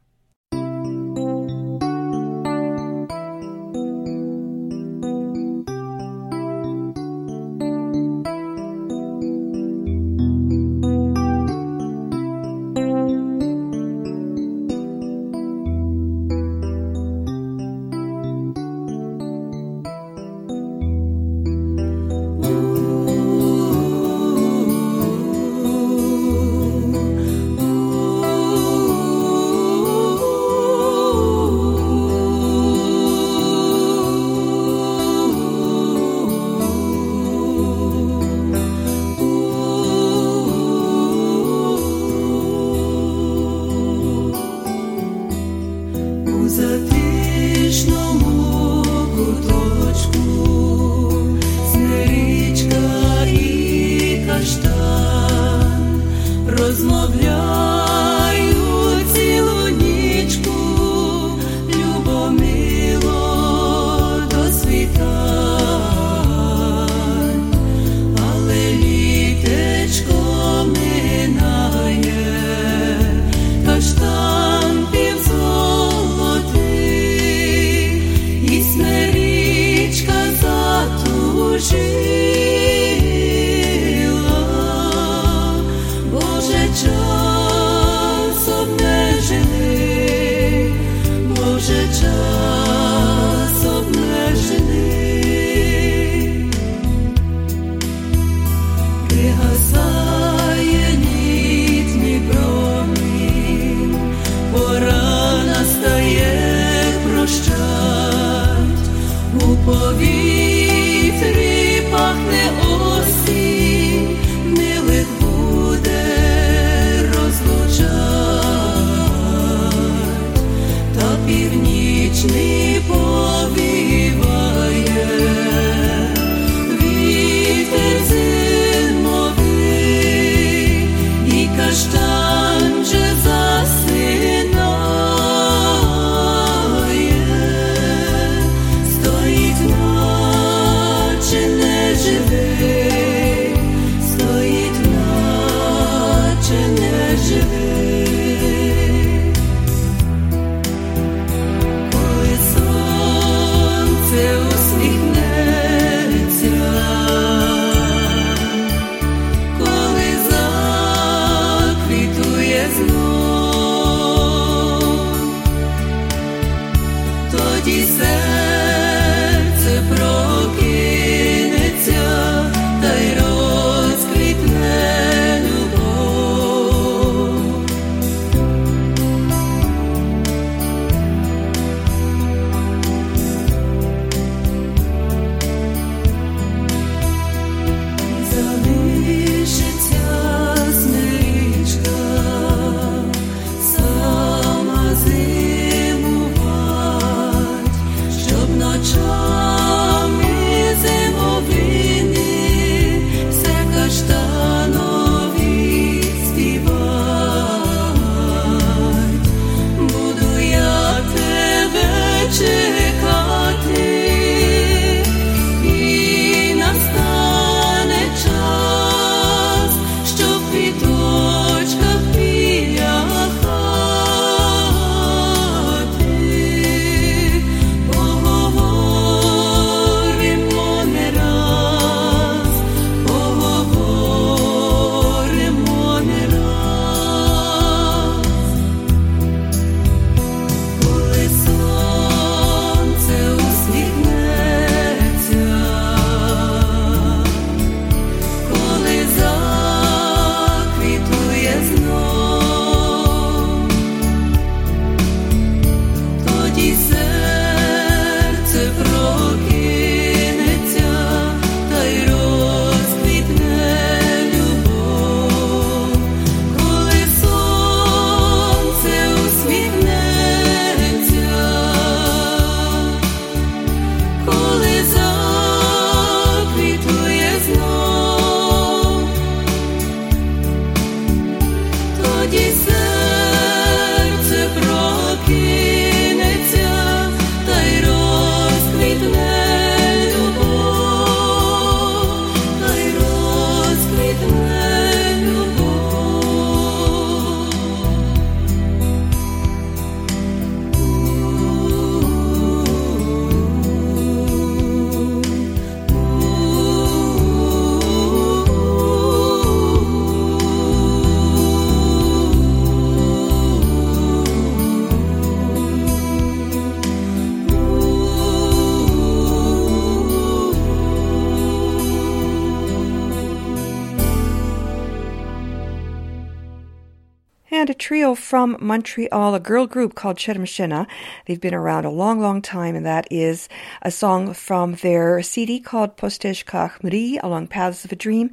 From 328.31 328.55
Montreal, 328.61 329.35
a 329.35 329.41
girl 329.41 329.67
group 329.67 329.93
called 329.93 330.15
Chermshina. 330.15 330.87
They've 331.25 331.41
been 331.41 331.53
around 331.53 331.83
a 331.83 331.89
long, 331.89 332.21
long 332.21 332.41
time, 332.41 332.77
and 332.77 332.85
that 332.85 333.05
is 333.11 333.49
a 333.81 333.91
song 333.91 334.33
from 334.33 334.75
their 334.75 335.21
CD 335.21 335.59
called 335.59 335.97
Postezhka 335.97 336.79
Mri, 336.79 337.19
Along 337.21 337.47
Paths 337.47 337.83
of 337.83 337.91
a 337.91 337.95
Dream, 337.97 338.31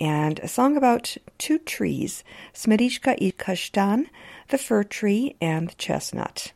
and 0.00 0.40
a 0.40 0.48
song 0.48 0.76
about 0.76 1.16
two 1.38 1.58
trees, 1.60 2.24
Smerishka 2.54 3.10
i 3.22 3.30
Kashtan, 3.38 4.06
the 4.48 4.58
fir 4.58 4.82
tree, 4.82 5.36
and 5.40 5.68
the 5.68 5.76
chestnut. 5.76 6.50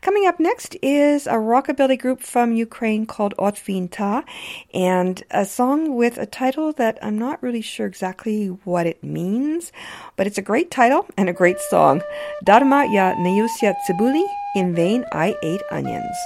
Coming 0.00 0.26
up 0.26 0.38
next 0.38 0.76
is 0.82 1.26
a 1.26 1.34
rockabilly 1.34 1.98
group 1.98 2.20
from 2.20 2.52
Ukraine 2.52 3.06
called 3.06 3.34
Ot 3.38 3.56
Vinta, 3.56 4.24
and 4.72 5.22
a 5.30 5.44
song 5.44 5.94
with 5.94 6.18
a 6.18 6.26
title 6.26 6.72
that 6.72 6.98
I'm 7.02 7.18
not 7.18 7.42
really 7.42 7.62
sure 7.62 7.86
exactly 7.86 8.48
what 8.64 8.86
it 8.86 9.02
means, 9.02 9.72
but 10.16 10.26
it's 10.26 10.38
a 10.38 10.42
great 10.42 10.70
title 10.70 11.06
and 11.16 11.28
a 11.28 11.32
great 11.32 11.60
song. 11.60 12.02
Darma 12.44 12.92
ya 12.92 13.14
neusya 13.14 13.74
tsibuli, 13.86 14.24
in 14.54 14.74
vain 14.74 15.04
I 15.12 15.36
ate 15.42 15.62
onions. 15.70 16.16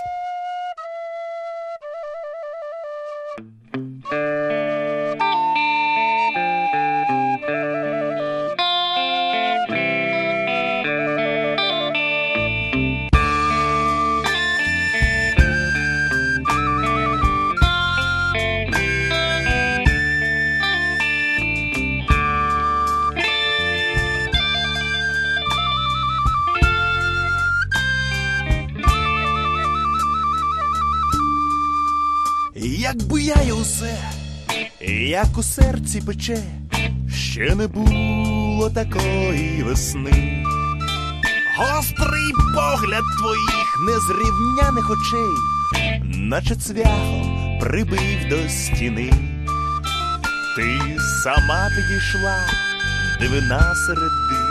Серці 35.88 36.06
пече, 36.06 36.38
ще 37.14 37.54
не 37.54 37.66
було 37.66 38.70
такої 38.70 39.62
весни. 39.62 40.44
Гострий 41.58 42.32
погляд 42.54 43.02
твоїх 43.18 43.78
незрівняних 43.86 44.90
очей, 44.90 46.02
наче 46.02 46.56
цвяхо 46.56 47.58
прибив 47.60 48.28
до 48.30 48.48
стіни. 48.48 49.12
Ти 50.56 50.96
сама 51.24 51.68
підійшла, 51.76 52.38
дивина 53.20 53.74
середи, 53.74 54.42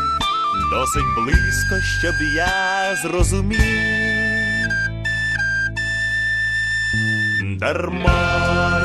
досить 0.71 1.15
близько, 1.17 1.75
щоб 1.99 2.15
я 2.35 2.95
зрозумів. 3.03 3.59
Дарма 7.59 8.76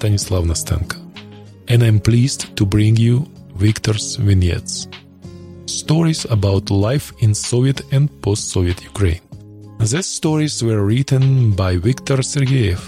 Stanislav 0.00 0.44
Nastenka, 0.44 0.96
and 1.68 1.82
I'm 1.82 2.00
pleased 2.00 2.56
to 2.56 2.64
bring 2.64 2.96
you 2.96 3.28
Victor's 3.56 4.16
Vignettes 4.16 4.88
stories 5.66 6.24
about 6.30 6.70
life 6.70 7.12
in 7.18 7.34
Soviet 7.34 7.82
and 7.92 8.08
post 8.22 8.48
Soviet 8.48 8.82
Ukraine. 8.82 9.20
These 9.78 10.06
stories 10.06 10.64
were 10.64 10.86
written 10.86 11.52
by 11.52 11.76
Viktor 11.76 12.22
Sergeyev, 12.22 12.82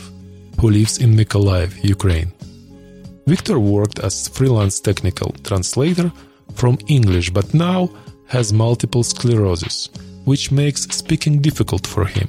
who 0.58 0.70
lives 0.70 0.96
in 1.04 1.10
Mykolaiv, 1.14 1.70
Ukraine. 1.84 2.32
Victor 3.26 3.58
worked 3.58 3.98
as 3.98 4.28
freelance 4.28 4.80
technical 4.80 5.30
translator 5.44 6.10
from 6.54 6.78
English 6.88 7.28
but 7.28 7.52
now 7.52 7.90
has 8.26 8.54
multiple 8.54 9.02
sclerosis, 9.02 9.90
which 10.24 10.50
makes 10.50 10.82
speaking 11.02 11.42
difficult 11.42 11.86
for 11.86 12.06
him 12.06 12.28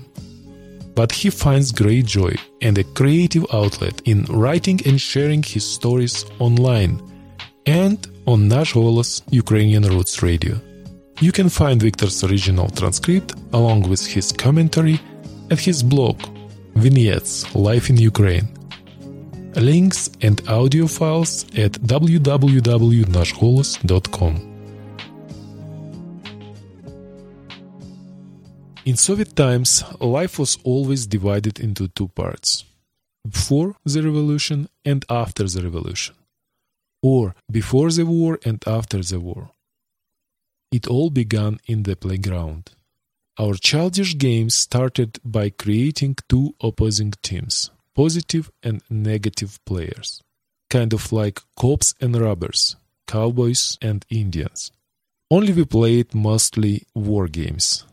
but 0.96 1.12
he 1.12 1.30
finds 1.30 1.72
great 1.72 2.06
joy 2.06 2.34
and 2.62 2.78
a 2.78 2.84
creative 2.84 3.46
outlet 3.54 4.02
in 4.06 4.24
writing 4.26 4.80
and 4.86 5.00
sharing 5.00 5.42
his 5.42 5.66
stories 5.66 6.26
online 6.40 7.02
and 7.66 8.08
on 8.28 8.48
Nash 8.48 8.74
Golos 8.74 9.22
Ukrainian 9.30 9.84
Roots 9.84 10.22
Radio. 10.22 10.60
You 11.20 11.32
can 11.32 11.50
find 11.50 11.82
Victor's 11.82 12.24
original 12.24 12.70
transcript 12.70 13.34
along 13.54 13.90
with 13.90 14.06
his 14.06 14.32
commentary 14.32 15.00
at 15.52 15.60
his 15.60 15.84
blog 15.84 16.22
Vignettes 16.76 17.54
Life 17.56 17.90
in 17.90 17.98
Ukraine. 17.98 18.48
Links 19.56 20.10
and 20.22 20.42
audio 20.50 20.88
files 20.88 21.46
at 21.56 21.74
www.nashgolos.com. 21.74 24.53
In 28.86 28.98
Soviet 28.98 29.34
times, 29.34 29.82
life 30.02 30.38
was 30.38 30.58
always 30.66 31.08
divided 31.08 31.58
into 31.58 31.88
two 31.88 32.10
parts 32.10 32.66
before 33.26 33.76
the 33.86 34.02
revolution 34.02 34.68
and 34.84 35.06
after 35.10 35.48
the 35.48 35.64
revolution, 35.64 36.16
or 37.02 37.34
before 37.50 37.92
the 37.92 38.06
war 38.06 38.40
and 38.44 38.62
after 38.68 39.02
the 39.02 39.22
war. 39.22 39.52
It 40.74 40.86
all 40.86 41.10
began 41.10 41.62
in 41.66 41.84
the 41.84 41.96
playground. 41.96 42.72
Our 43.40 43.54
childish 43.54 44.18
games 44.18 44.56
started 44.56 45.18
by 45.24 45.52
creating 45.52 46.18
two 46.28 46.54
opposing 46.62 47.14
teams, 47.24 47.72
positive 47.96 48.52
and 48.62 48.82
negative 48.90 49.64
players, 49.66 50.22
kind 50.70 50.92
of 50.92 51.14
like 51.14 51.40
cops 51.58 51.94
and 52.02 52.20
robbers, 52.20 52.76
cowboys 53.08 53.78
and 53.82 54.06
Indians. 54.10 54.74
Only 55.32 55.54
we 55.54 55.64
played 55.64 56.14
mostly 56.14 56.84
war 56.94 57.28
games. 57.30 57.86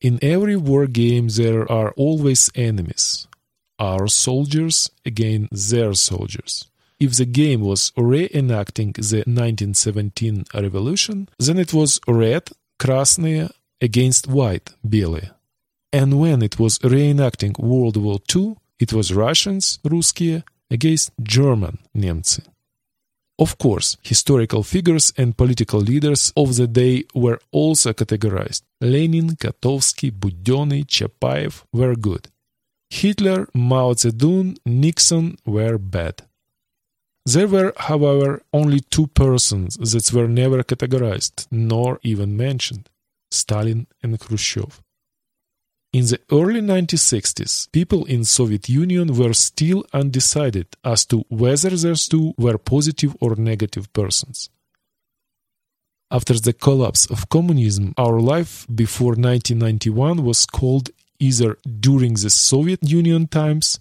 In 0.00 0.18
every 0.22 0.56
war 0.56 0.86
game, 0.86 1.28
there 1.28 1.70
are 1.70 1.92
always 1.96 2.50
enemies 2.54 3.26
our 3.80 4.06
soldiers 4.06 4.90
against 5.06 5.70
their 5.70 5.94
soldiers. 5.94 6.66
If 7.00 7.16
the 7.16 7.24
game 7.24 7.62
was 7.62 7.92
reenacting 7.96 8.94
the 8.94 9.24
1917 9.24 10.44
revolution, 10.54 11.28
then 11.38 11.58
it 11.58 11.72
was 11.72 11.98
red, 12.06 12.50
красные, 12.78 13.50
against 13.80 14.28
white, 14.28 14.74
белые. 14.86 15.30
And 15.92 16.20
when 16.20 16.42
it 16.42 16.58
was 16.58 16.78
reenacting 16.80 17.58
World 17.58 17.96
War 17.96 18.20
II, 18.34 18.56
it 18.78 18.92
was 18.92 19.14
Russians, 19.14 19.78
русские, 19.82 20.44
against 20.70 21.10
German, 21.22 21.78
немцы. 21.96 22.42
Of 23.37 23.57
course, 23.57 23.97
historical 24.01 24.63
figures 24.63 25.11
and 25.17 25.35
political 25.35 25.81
leaders 25.81 26.31
of 26.37 26.55
the 26.55 26.67
day 26.67 27.03
were 27.13 27.39
also 27.51 27.91
categorized. 27.91 28.61
Lenin, 28.79 29.35
Kotovsky, 29.35 30.09
Budyonny, 30.09 30.85
Chapayev 30.85 31.63
were 31.73 31.95
good. 31.95 32.29
Hitler, 32.89 33.49
Mao 33.53 33.93
Zedong, 33.93 34.57
Nixon 34.65 35.37
were 35.45 35.77
bad. 35.77 36.21
There 37.25 37.47
were, 37.47 37.73
however, 37.75 38.41
only 38.53 38.79
two 38.79 39.07
persons 39.07 39.75
that 39.77 40.13
were 40.13 40.27
never 40.27 40.63
categorized 40.63 41.47
nor 41.51 41.99
even 42.03 42.37
mentioned 42.37 42.89
Stalin 43.31 43.87
and 44.01 44.19
Khrushchev. 44.19 44.81
In 45.95 46.07
the 46.07 46.19
early 46.29 46.59
1960s, 46.59 47.71
people 47.71 48.03
in 48.03 48.25
Soviet 48.25 48.67
Union 48.67 49.15
were 49.15 49.31
still 49.31 49.85
undecided 49.93 50.67
as 50.83 51.05
to 51.05 51.23
whether 51.29 51.69
those 51.69 52.09
two 52.09 52.33
were 52.37 52.57
positive 52.57 53.15
or 53.21 53.37
negative 53.37 53.87
persons. 53.93 54.49
After 56.11 56.33
the 56.33 56.51
collapse 56.51 57.09
of 57.09 57.29
communism, 57.29 57.93
our 57.97 58.19
life 58.19 58.67
before 58.67 59.13
1991 59.15 60.21
was 60.25 60.45
called 60.45 60.89
either 61.17 61.57
during 61.79 62.15
the 62.15 62.29
Soviet 62.29 62.83
Union 62.83 63.27
times, 63.27 63.79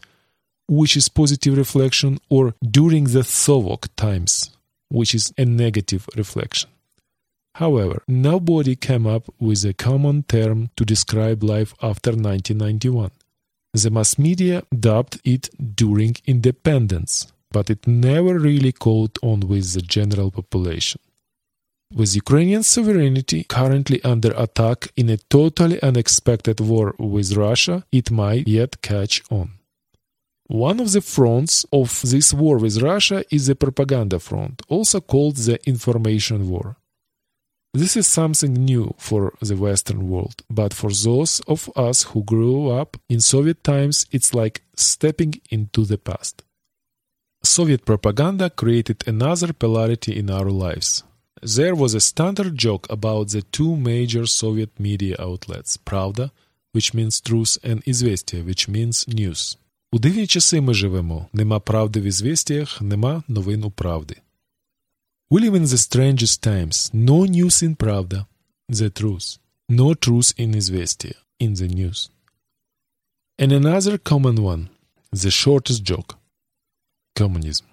which 0.68 0.96
is 0.96 1.08
positive 1.08 1.56
reflection, 1.56 2.20
or 2.28 2.54
during 2.62 3.04
the 3.06 3.24
Sovok 3.24 3.88
times, 3.96 4.50
which 4.88 5.16
is 5.16 5.34
a 5.36 5.44
negative 5.44 6.08
reflection. 6.16 6.70
However, 7.54 8.02
nobody 8.08 8.74
came 8.74 9.06
up 9.06 9.28
with 9.38 9.64
a 9.64 9.74
common 9.74 10.24
term 10.24 10.70
to 10.76 10.84
describe 10.84 11.42
life 11.44 11.72
after 11.80 12.10
1991. 12.10 13.10
The 13.72 13.90
mass 13.90 14.18
media 14.18 14.62
dubbed 14.76 15.20
it 15.24 15.48
during 15.76 16.16
independence, 16.26 17.32
but 17.52 17.70
it 17.70 17.86
never 17.86 18.38
really 18.38 18.72
caught 18.72 19.18
on 19.22 19.40
with 19.40 19.72
the 19.74 19.82
general 19.82 20.30
population. 20.30 21.00
With 21.94 22.16
Ukrainian 22.16 22.64
sovereignty 22.64 23.44
currently 23.44 24.02
under 24.02 24.32
attack 24.36 24.88
in 24.96 25.10
a 25.10 25.16
totally 25.16 25.80
unexpected 25.80 26.58
war 26.58 26.96
with 26.98 27.36
Russia, 27.36 27.84
it 27.92 28.10
might 28.10 28.48
yet 28.48 28.82
catch 28.82 29.22
on. 29.30 29.50
One 30.46 30.80
of 30.80 30.90
the 30.90 31.00
fronts 31.00 31.64
of 31.72 32.02
this 32.02 32.34
war 32.34 32.58
with 32.58 32.82
Russia 32.82 33.24
is 33.30 33.46
the 33.46 33.54
propaganda 33.54 34.18
front, 34.18 34.62
also 34.68 35.00
called 35.00 35.36
the 35.36 35.58
information 35.68 36.48
war. 36.48 36.76
This 37.73 37.95
is 37.95 38.07
something 38.07 38.53
new 38.53 38.95
for 38.97 39.33
the 39.41 39.55
Western 39.55 40.09
world, 40.09 40.41
but 40.49 40.73
for 40.73 40.91
those 40.91 41.39
of 41.47 41.69
us 41.75 42.03
who 42.03 42.23
grew 42.23 42.71
up 42.71 42.97
in 43.07 43.21
Soviet 43.21 43.63
times, 43.63 44.07
it's 44.11 44.33
like 44.33 44.63
stepping 44.75 45.35
into 45.51 45.85
the 45.85 45.99
past. 45.99 46.43
Soviet 47.43 47.85
propaganda 47.85 48.49
created 48.49 49.07
another 49.07 49.53
polarity 49.53 50.17
in 50.17 50.29
our 50.29 50.49
lives. 50.49 51.03
There 51.41 51.75
was 51.75 51.93
a 51.93 52.01
standard 52.01 52.57
joke 52.57 52.85
about 52.89 53.29
the 53.29 53.43
two 53.43 53.75
major 53.77 54.25
Soviet 54.25 54.77
media 54.79 55.15
outlets 55.19 55.77
Pravda, 55.77 56.31
which 56.73 56.93
means 56.93 57.21
truth, 57.21 57.57
and 57.63 57.83
Izvestia, 57.85 58.43
which 58.43 58.67
means 58.67 59.07
news. 59.07 59.57
У 59.91 59.99
дивні 59.99 60.27
часи 60.27 60.61
ми 60.61 60.73
живемо. 60.73 61.27
Нема 61.33 61.59
правди 61.59 62.01
в 62.01 62.03
ізвістіях, 62.03 62.81
нема 62.81 63.23
новин 63.27 63.63
у 63.63 63.71
правди. 63.71 64.15
We 65.34 65.40
live 65.40 65.56
in 65.56 65.64
the 65.64 65.78
strangest 65.78 66.44
times. 66.44 66.76
No 66.92 67.24
news 67.24 67.60
in 67.60 67.74
Pravda, 67.74 68.28
the 68.68 68.88
truth. 68.88 69.38
No 69.68 69.92
truth 69.94 70.32
in 70.36 70.52
Izvestia, 70.52 71.16
in 71.40 71.54
the 71.54 71.66
news. 71.66 72.08
And 73.36 73.50
another 73.50 73.98
common 73.98 74.36
one, 74.44 74.68
the 75.10 75.32
shortest 75.32 75.82
joke 75.82 76.14
communism. 77.16 77.66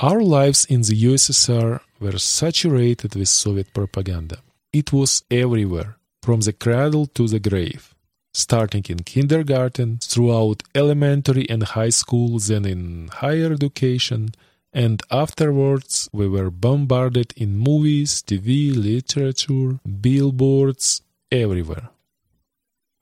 Our 0.00 0.22
lives 0.22 0.64
in 0.64 0.80
the 0.80 0.96
USSR 1.08 1.80
were 2.00 2.18
saturated 2.18 3.14
with 3.14 3.28
Soviet 3.28 3.74
propaganda. 3.74 4.38
It 4.72 4.90
was 4.90 5.22
everywhere, 5.30 5.98
from 6.22 6.40
the 6.40 6.54
cradle 6.54 7.08
to 7.08 7.28
the 7.28 7.40
grave, 7.40 7.94
starting 8.32 8.86
in 8.88 9.00
kindergarten, 9.00 9.98
throughout 9.98 10.62
elementary 10.74 11.46
and 11.50 11.62
high 11.62 11.94
school, 12.00 12.38
then 12.38 12.64
in 12.64 13.08
higher 13.12 13.52
education, 13.52 14.30
and 14.74 15.02
afterwards 15.10 16.08
we 16.12 16.28
were 16.28 16.50
bombarded 16.50 17.32
in 17.36 17.56
movies, 17.56 18.22
TV, 18.22 18.74
literature, 18.74 19.78
billboards, 20.00 21.00
everywhere. 21.30 21.90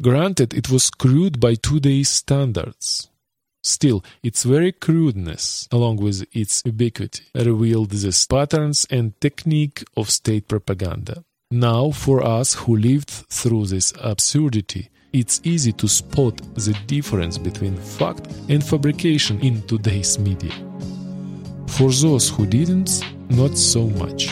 Granted, 0.01 0.53
it 0.53 0.69
was 0.71 0.91
crude 0.91 1.41
by 1.41 1.55
today's 1.55 2.11
standards. 2.11 3.09
Still, 3.63 4.05
its 4.23 4.43
very 4.43 4.73
crudeness, 4.73 5.69
along 5.71 5.97
with 5.99 6.27
its 6.33 6.63
ubiquity, 6.65 7.25
revealed 7.35 7.91
the 7.91 8.27
patterns 8.29 8.85
and 8.91 9.19
technique 9.21 9.85
of 9.97 10.11
state 10.11 10.49
propaganda. 10.49 11.25
Now, 11.53 11.91
for 11.93 12.25
us 12.25 12.55
who 12.55 12.77
lived 12.77 13.11
through 13.11 13.67
this 13.67 13.93
absurdity, 14.01 14.91
it's 15.13 15.41
easy 15.45 15.73
to 15.75 15.87
spot 15.87 16.37
the 16.55 16.77
difference 16.87 17.39
between 17.39 17.77
fact 17.77 18.27
and 18.49 18.65
fabrication 18.65 19.39
in 19.41 19.63
today's 19.63 20.19
media. 20.19 20.53
For 21.77 21.91
those 21.91 22.29
who 22.29 22.47
didn't, 22.47 23.03
not 23.31 23.57
so 23.57 23.87
much. 23.87 24.29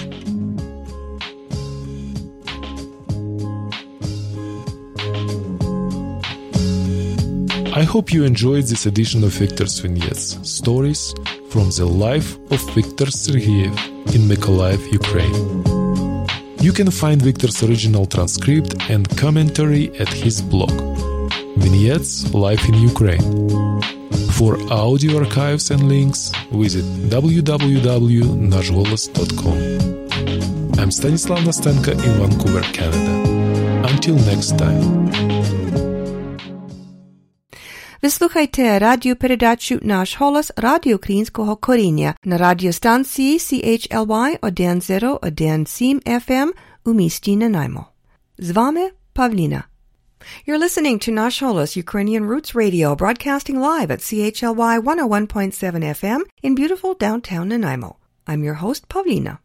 I 7.74 7.82
hope 7.82 8.12
you 8.12 8.24
enjoyed 8.24 8.64
this 8.64 8.84
edition 8.84 9.24
of 9.24 9.32
Victor's 9.32 9.78
Vignettes, 9.78 10.38
stories 10.43 11.14
from 11.49 11.70
the 11.70 11.86
life 11.86 12.36
of 12.53 12.61
Viktor 12.74 13.07
Sergeyev 13.07 13.74
in 14.14 14.28
Mykolaiv, 14.28 14.93
Ukraine. 14.93 15.34
You 16.61 16.72
can 16.72 16.91
find 16.91 17.22
Victor's 17.22 17.62
original 17.62 18.05
transcript 18.05 18.74
and 18.91 19.09
commentary 19.16 19.88
at 19.99 20.09
his 20.09 20.43
blog, 20.43 20.76
Vignettes 21.57 22.34
Life 22.34 22.68
in 22.68 22.74
Ukraine. 22.74 23.99
For 24.38 24.58
audio 24.72 25.18
archives 25.18 25.70
and 25.70 25.88
links, 25.88 26.32
visit 26.50 26.84
www.nashholos.com. 27.11 29.58
I'm 30.78 30.90
Stanislav 30.90 31.40
Nastenka 31.40 31.92
in 31.92 32.12
Vancouver, 32.20 32.62
Canada. 32.72 33.14
Until 33.90 34.16
next 34.30 34.58
time. 34.58 35.11
Вислухайте 38.02 38.78
радио 38.78 39.14
Наш 39.82 40.18
голос 40.18 40.52
Радіо 40.56 40.96
Українського 40.96 41.56
коріння 41.56 42.14
на 42.24 42.38
радіостанції 42.38 43.38
CHLY 43.38 44.38
101,7 44.38 46.20
FM 46.26 46.48
у 46.84 46.92
місті 46.92 47.36
Нанаймо. 47.36 47.86
З 48.38 48.50
вами 48.50 48.90
Павліна. 49.12 49.64
You're 50.44 50.58
listening 50.58 50.98
to 51.00 51.10
Nash 51.10 51.40
Holos 51.40 51.76
Ukrainian 51.76 52.24
Roots 52.24 52.54
Radio, 52.54 52.94
broadcasting 52.94 53.60
live 53.60 53.90
at 53.90 54.00
CHLY 54.00 54.78
101.7 54.78 55.84
FM 56.00 56.20
in 56.42 56.54
beautiful 56.54 56.94
downtown 56.94 57.48
Nanaimo. 57.48 57.98
I'm 58.26 58.44
your 58.44 58.54
host, 58.54 58.88
Pavlina. 58.88 59.38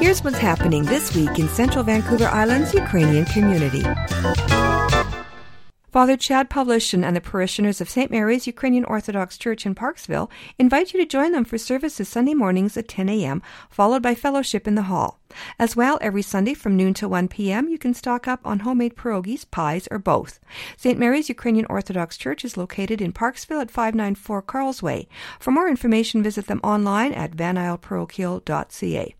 Here's 0.00 0.22
what's 0.24 0.38
happening 0.38 0.84
this 0.84 1.14
week 1.14 1.38
in 1.38 1.48
Central 1.48 1.84
Vancouver 1.84 2.26
Island's 2.26 2.72
Ukrainian 2.72 3.26
community. 3.26 3.82
Father 5.90 6.16
Chad 6.16 6.48
Pavlishin 6.48 7.02
and 7.04 7.16
the 7.16 7.20
parishioners 7.20 7.80
of 7.80 7.90
St. 7.90 8.12
Mary's 8.12 8.46
Ukrainian 8.46 8.84
Orthodox 8.84 9.36
Church 9.36 9.66
in 9.66 9.74
Parksville 9.74 10.30
invite 10.56 10.92
you 10.92 11.00
to 11.00 11.06
join 11.06 11.32
them 11.32 11.44
for 11.44 11.58
services 11.58 12.08
Sunday 12.08 12.32
mornings 12.32 12.76
at 12.76 12.86
10 12.86 13.08
a.m., 13.08 13.42
followed 13.68 14.00
by 14.00 14.14
fellowship 14.14 14.68
in 14.68 14.76
the 14.76 14.82
hall. 14.82 15.18
As 15.58 15.74
well, 15.74 15.98
every 16.00 16.22
Sunday 16.22 16.54
from 16.54 16.76
noon 16.76 16.94
to 16.94 17.08
1 17.08 17.26
p.m., 17.26 17.68
you 17.68 17.76
can 17.76 17.92
stock 17.92 18.28
up 18.28 18.38
on 18.44 18.60
homemade 18.60 18.94
pierogies, 18.94 19.50
pies, 19.50 19.88
or 19.90 19.98
both. 19.98 20.38
St. 20.76 20.96
Mary's 20.96 21.28
Ukrainian 21.28 21.66
Orthodox 21.68 22.16
Church 22.16 22.44
is 22.44 22.56
located 22.56 23.00
in 23.00 23.12
Parksville 23.12 23.60
at 23.60 23.72
594 23.72 24.42
Carlsway. 24.42 25.08
For 25.40 25.50
more 25.50 25.68
information, 25.68 26.22
visit 26.22 26.46
them 26.46 26.60
online 26.62 27.12
at 27.14 27.32
vanisleparochial.ca. 27.32 29.16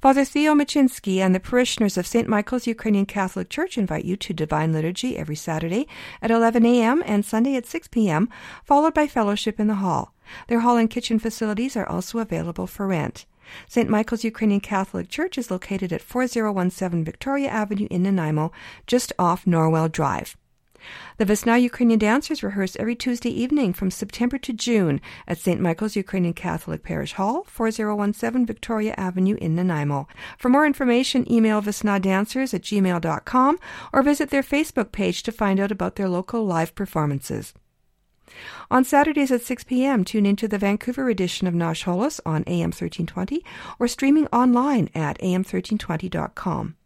Father 0.00 0.24
Theo 0.24 0.54
Machinsky 0.54 1.18
and 1.18 1.34
the 1.34 1.40
parishioners 1.40 1.98
of 1.98 2.06
St. 2.06 2.26
Michael's 2.26 2.66
Ukrainian 2.66 3.04
Catholic 3.04 3.50
Church 3.50 3.76
invite 3.76 4.06
you 4.06 4.16
to 4.16 4.32
Divine 4.32 4.72
Liturgy 4.72 5.18
every 5.18 5.36
Saturday 5.36 5.86
at 6.22 6.30
11 6.30 6.64
a.m. 6.64 7.02
and 7.04 7.22
Sunday 7.22 7.54
at 7.54 7.66
6 7.66 7.88
p.m., 7.88 8.30
followed 8.64 8.94
by 8.94 9.06
fellowship 9.06 9.60
in 9.60 9.66
the 9.66 9.74
hall. 9.74 10.14
Their 10.48 10.60
hall 10.60 10.78
and 10.78 10.88
kitchen 10.88 11.18
facilities 11.18 11.76
are 11.76 11.86
also 11.86 12.18
available 12.18 12.66
for 12.66 12.86
rent. 12.86 13.26
St. 13.68 13.90
Michael's 13.90 14.24
Ukrainian 14.24 14.60
Catholic 14.60 15.10
Church 15.10 15.36
is 15.36 15.50
located 15.50 15.92
at 15.92 16.00
4017 16.00 17.04
Victoria 17.04 17.50
Avenue 17.50 17.88
in 17.90 18.04
Nanaimo, 18.04 18.52
just 18.86 19.12
off 19.18 19.44
Norwell 19.44 19.92
Drive. 19.92 20.34
The 21.18 21.26
Vesna 21.26 21.60
Ukrainian 21.60 21.98
dancers 21.98 22.42
rehearse 22.42 22.76
every 22.76 22.94
Tuesday 22.94 23.30
evening 23.30 23.72
from 23.72 23.90
September 23.90 24.38
to 24.38 24.52
June 24.52 25.00
at 25.26 25.38
St. 25.38 25.60
Michael's 25.60 25.96
Ukrainian 25.96 26.34
Catholic 26.34 26.82
Parish 26.82 27.14
Hall, 27.14 27.44
4017 27.46 28.46
Victoria 28.46 28.94
Avenue 28.96 29.36
in 29.40 29.54
Nanaimo. 29.54 30.08
For 30.38 30.48
more 30.48 30.66
information, 30.66 31.30
email 31.30 31.60
vesnadancers 31.60 32.54
at 32.54 32.62
gmail.com 32.62 33.58
or 33.92 34.02
visit 34.02 34.30
their 34.30 34.42
Facebook 34.42 34.92
page 34.92 35.22
to 35.24 35.32
find 35.32 35.60
out 35.60 35.70
about 35.70 35.96
their 35.96 36.08
local 36.08 36.44
live 36.44 36.74
performances. 36.74 37.54
On 38.70 38.84
Saturdays 38.84 39.32
at 39.32 39.42
6 39.42 39.64
p.m., 39.64 40.04
tune 40.04 40.24
into 40.24 40.46
the 40.46 40.58
Vancouver 40.58 41.08
edition 41.08 41.46
of 41.46 41.54
Nash 41.54 41.84
Holos 41.84 42.20
on 42.24 42.44
AM 42.46 42.70
1320 42.70 43.44
or 43.78 43.88
streaming 43.88 44.26
online 44.28 44.88
at 44.94 45.18
am1320.com. 45.18 46.76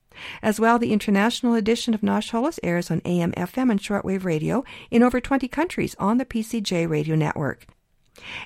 As 0.43 0.61
well, 0.61 0.79
the 0.79 0.93
international 0.93 1.55
edition 1.55 1.95
of 1.95 2.03
Nash 2.03 2.31
Holos 2.31 2.59
airs 2.63 2.91
on 2.91 3.03
AM, 3.05 3.33
FM, 3.33 3.71
and 3.71 3.81
shortwave 3.81 4.25
radio 4.25 4.65
in 4.91 5.03
over 5.03 5.21
20 5.21 5.49
countries 5.49 5.95
on 5.99 6.19
the 6.19 6.25
PCJ 6.25 6.89
radio 6.89 7.15
network. 7.17 7.67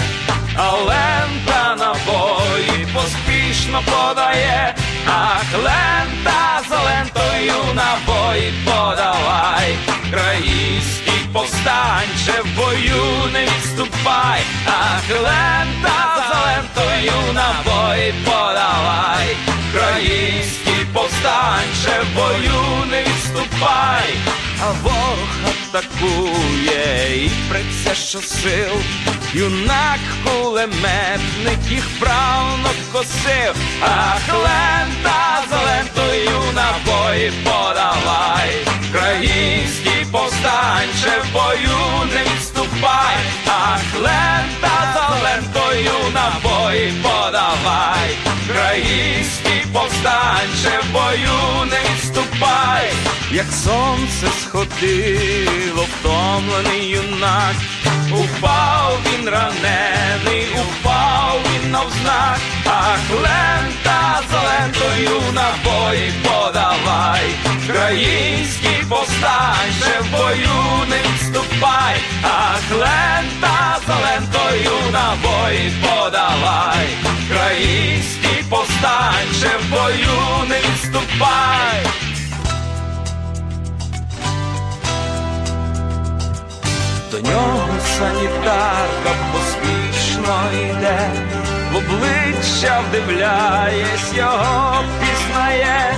а 0.56 0.72
лента 0.72 1.76
набої 1.78 2.86
поспішно 2.94 3.82
подає, 3.84 4.74
ах, 5.06 5.54
лента 5.54 6.60
за 6.68 6.76
лентою 6.76 7.74
набої 7.74 8.52
подавай, 8.64 9.76
країнський 10.10 11.28
повстанче 11.32 12.42
в 12.44 12.56
бою 12.56 13.32
не 13.32 13.42
відступай, 13.42 14.40
ах, 14.66 15.22
лента 15.22 16.26
за 16.28 16.40
лентою 16.46 17.32
набої 17.32 18.14
подавай, 18.24 19.36
країнський 19.72 20.86
повстанче 20.92 22.02
в 22.02 22.16
бою 22.16 22.84
не 22.90 23.02
відступай, 23.02 24.14
а 24.62 24.72
ворог 24.82 25.57
атакує 25.68 27.24
і 27.24 27.30
приця 27.48 27.94
що 27.94 28.18
сил, 28.18 28.74
юнак 29.34 30.00
кулеметник 30.24 31.70
їх 31.70 31.88
правно 32.00 32.68
косив, 32.92 33.54
ах, 33.80 34.34
лента 34.34 35.42
за 35.50 35.56
лентою 35.56 36.40
набої 36.54 37.32
подавай, 37.44 38.50
країнський 38.92 40.06
повстанче 40.12 41.22
в 41.24 41.32
бою 41.32 42.04
не 42.14 42.22
відступай, 42.32 43.16
ах, 43.46 43.82
лента 43.94 44.94
за 44.94 45.24
лентою 45.24 45.92
набої 46.14 46.92
подавай, 47.02 48.16
країнський 48.52 49.66
повстанче 49.72 50.80
в 50.82 50.92
бою 50.92 51.64
не 51.70 51.78
відступай, 51.90 52.77
як 53.32 53.46
сонце 53.52 54.26
сходило, 54.42 55.84
втомлений 55.84 56.88
юнак, 56.88 57.56
упав 58.12 58.98
він 59.06 59.28
ранений, 59.28 60.46
упав 60.54 61.40
він 61.44 61.70
навзнак, 61.70 62.38
ах, 62.66 63.00
лента 63.10 64.20
за 64.30 64.40
лентою 64.40 65.20
набої 65.32 66.12
подавай, 66.22 67.26
країнський 67.66 68.84
повстанче 68.88 70.00
в 70.00 70.10
бою 70.10 70.86
не 70.88 70.96
відступай, 70.96 71.96
ах, 72.22 72.62
лента 72.70 73.78
за 73.86 73.94
лентою 73.94 74.92
набої 74.92 75.72
подавай, 75.82 76.88
країнський 77.30 78.44
повстанче 78.50 79.58
в 79.60 79.70
бою 79.70 80.48
не 80.48 80.58
відступай. 80.58 81.97
До 87.10 87.18
нього 87.18 87.68
санітарка 87.98 89.12
поспішно 89.32 90.36
йде, 90.52 91.10
в 91.72 91.76
обличчя 91.76 92.80
вдивляєсь, 92.80 94.14
його 94.14 94.84
пізнає, 95.00 95.94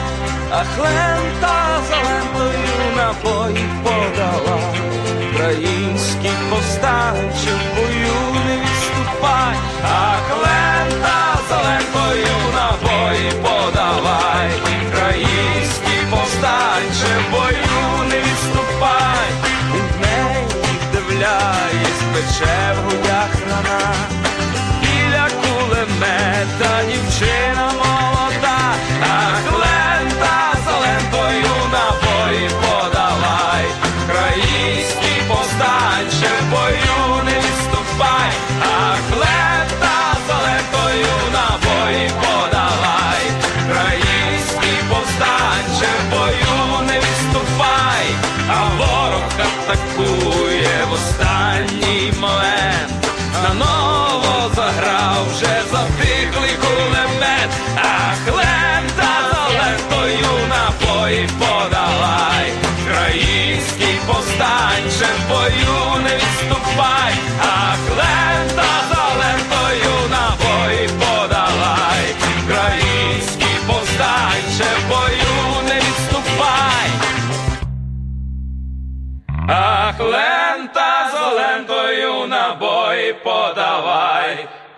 ах 0.51 0.79
лента 0.79 1.81
за 1.89 1.97
лентою 1.97 2.97
набої 2.97 3.69
подала, 3.83 4.59
український 5.33 6.31
повстанче 6.51 7.51
в 7.51 7.77
бою 7.77 8.43
не 8.47 8.57
відступай, 8.57 9.57
ах 9.85 10.37
лента 10.43 11.39
за 11.49 11.57
лентою 11.57 12.37
набої 12.55 13.33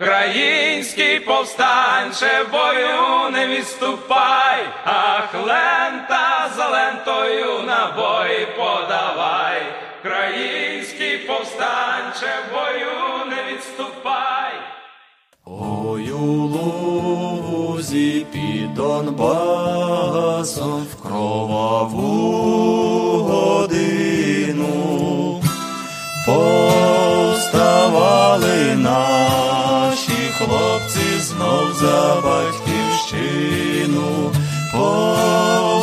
Український 0.01 1.19
повстанче 1.19 2.43
в 2.43 2.51
бою 2.51 3.29
не 3.31 3.47
відступай, 3.47 4.67
Ах, 4.85 5.33
лента 5.33 6.49
за 6.55 6.67
лентою 6.67 7.61
на 7.61 7.93
бой 7.95 8.47
подавай, 8.57 9.61
Український 9.99 11.17
повстанче 11.17 12.25
в 12.25 12.53
бою 12.53 13.25
не 13.25 13.53
відступай. 13.53 14.53
Ой 15.45 16.11
у 16.11 16.47
лузі 16.47 18.25
під 18.33 18.73
Донбасом 18.73 20.87
в 20.91 21.01
кроваву 21.01 22.03
годину 23.23 24.73
хлопці 26.25 26.73
знов 28.83 29.42
за 31.83 32.21
батьківщину, 32.23 34.07
повставали 34.71 35.81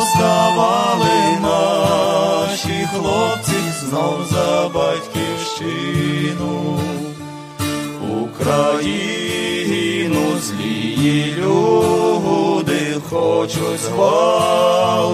наші 1.41 2.77
хлопці 2.93 3.59
знов 3.79 4.17
за 4.31 4.69
батьківщину. 4.73 6.53
Україну 8.23 9.03
злії 10.39 11.35
люди 11.37 12.81
хочуть 13.09 13.79
зґвалтувати, 13.79 15.09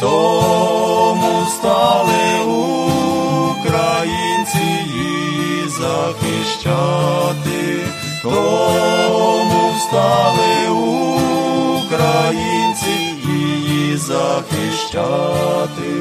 тому 0.00 1.46
стали 1.58 2.28
українці 2.46 2.77
захищати, 5.78 7.60
тому 8.22 9.74
стали 9.88 10.68
українці 11.78 12.94
її 13.28 13.96
захищати. 13.96 15.94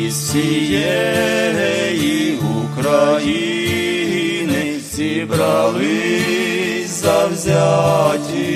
Із 0.00 0.14
всієї 0.14 2.38
України 2.64 4.62
зібрались 4.92 6.90
завзяті, 7.02 8.50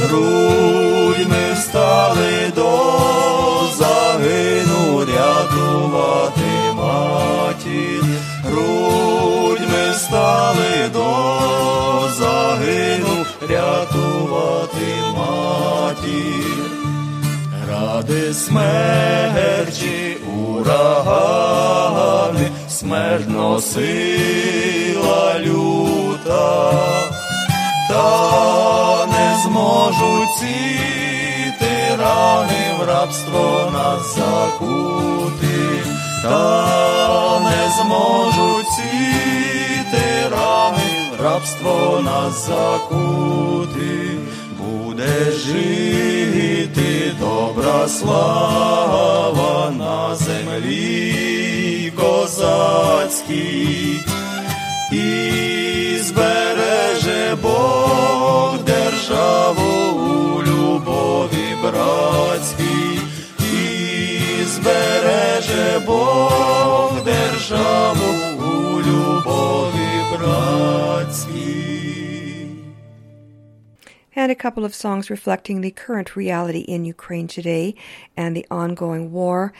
грудьми 0.00 1.44
встали 1.54 2.52
до 2.54 2.70
загину 3.78 4.71
Ради 18.32 18.40
смерті 18.44 20.16
урагани, 20.36 21.30
смерть 22.68 23.28
носила 23.28 24.54
люта, 25.38 26.72
та 27.88 29.06
не 29.06 29.36
зможуть 29.44 30.34
ці 30.40 30.80
тирани 31.58 32.74
в 32.80 32.82
рабство 32.88 33.70
нас 33.72 34.14
закути, 34.16 35.84
та 36.22 37.40
не 37.40 37.70
зможуть 37.82 38.66
ці 38.76 39.10
тирани 39.90 40.90
в 41.18 41.22
рабство 41.22 42.00
нас 42.04 42.46
закути 42.46 44.18
буде 44.58 45.32
жити 45.32 47.11
добра 47.42 47.88
слава 47.88 49.70
на 49.70 50.16
землі 50.16 51.92
козацькій, 51.96 53.60
і 54.92 55.98
збереже 55.98 57.36
Бог 57.42 58.58
державу 58.64 59.72
у 59.92 60.42
любові 60.42 61.56
братській, 61.62 63.00
і 63.38 64.44
збереже 64.44 65.80
Бог 65.86 66.92
державу 67.04 68.08
у 68.38 68.80
любові 68.80 69.90
братській. 70.12 71.71
And 74.14 74.30
a 74.30 74.36
couple 74.36 74.64
of 74.64 74.74
songs 74.74 75.08
reflecting 75.08 75.60
the 75.60 75.70
current 75.70 76.14
reality 76.16 76.60
in 76.60 76.84
Ukraine 76.84 77.28
today 77.28 77.74
and 78.14 78.36
the 78.36 78.46
ongoing 78.50 79.10
war. 79.10 79.54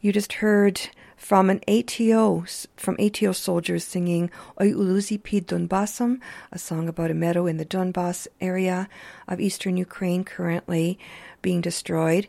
You 0.00 0.12
just 0.12 0.34
heard 0.34 0.80
from 1.16 1.50
an 1.50 1.60
ATO, 1.66 2.44
from 2.76 2.96
ATO 3.00 3.32
soldiers 3.32 3.82
singing 3.82 4.30
Oi 4.60 4.72
Uluzi 4.72 5.20
Pid 5.20 5.48
Donbassam, 5.48 6.20
a 6.52 6.58
song 6.58 6.88
about 6.88 7.10
a 7.10 7.14
meadow 7.14 7.46
in 7.46 7.56
the 7.56 7.64
Donbass 7.64 8.28
area 8.40 8.88
of 9.26 9.40
eastern 9.40 9.76
Ukraine 9.76 10.22
currently 10.22 11.00
being 11.42 11.60
destroyed. 11.60 12.28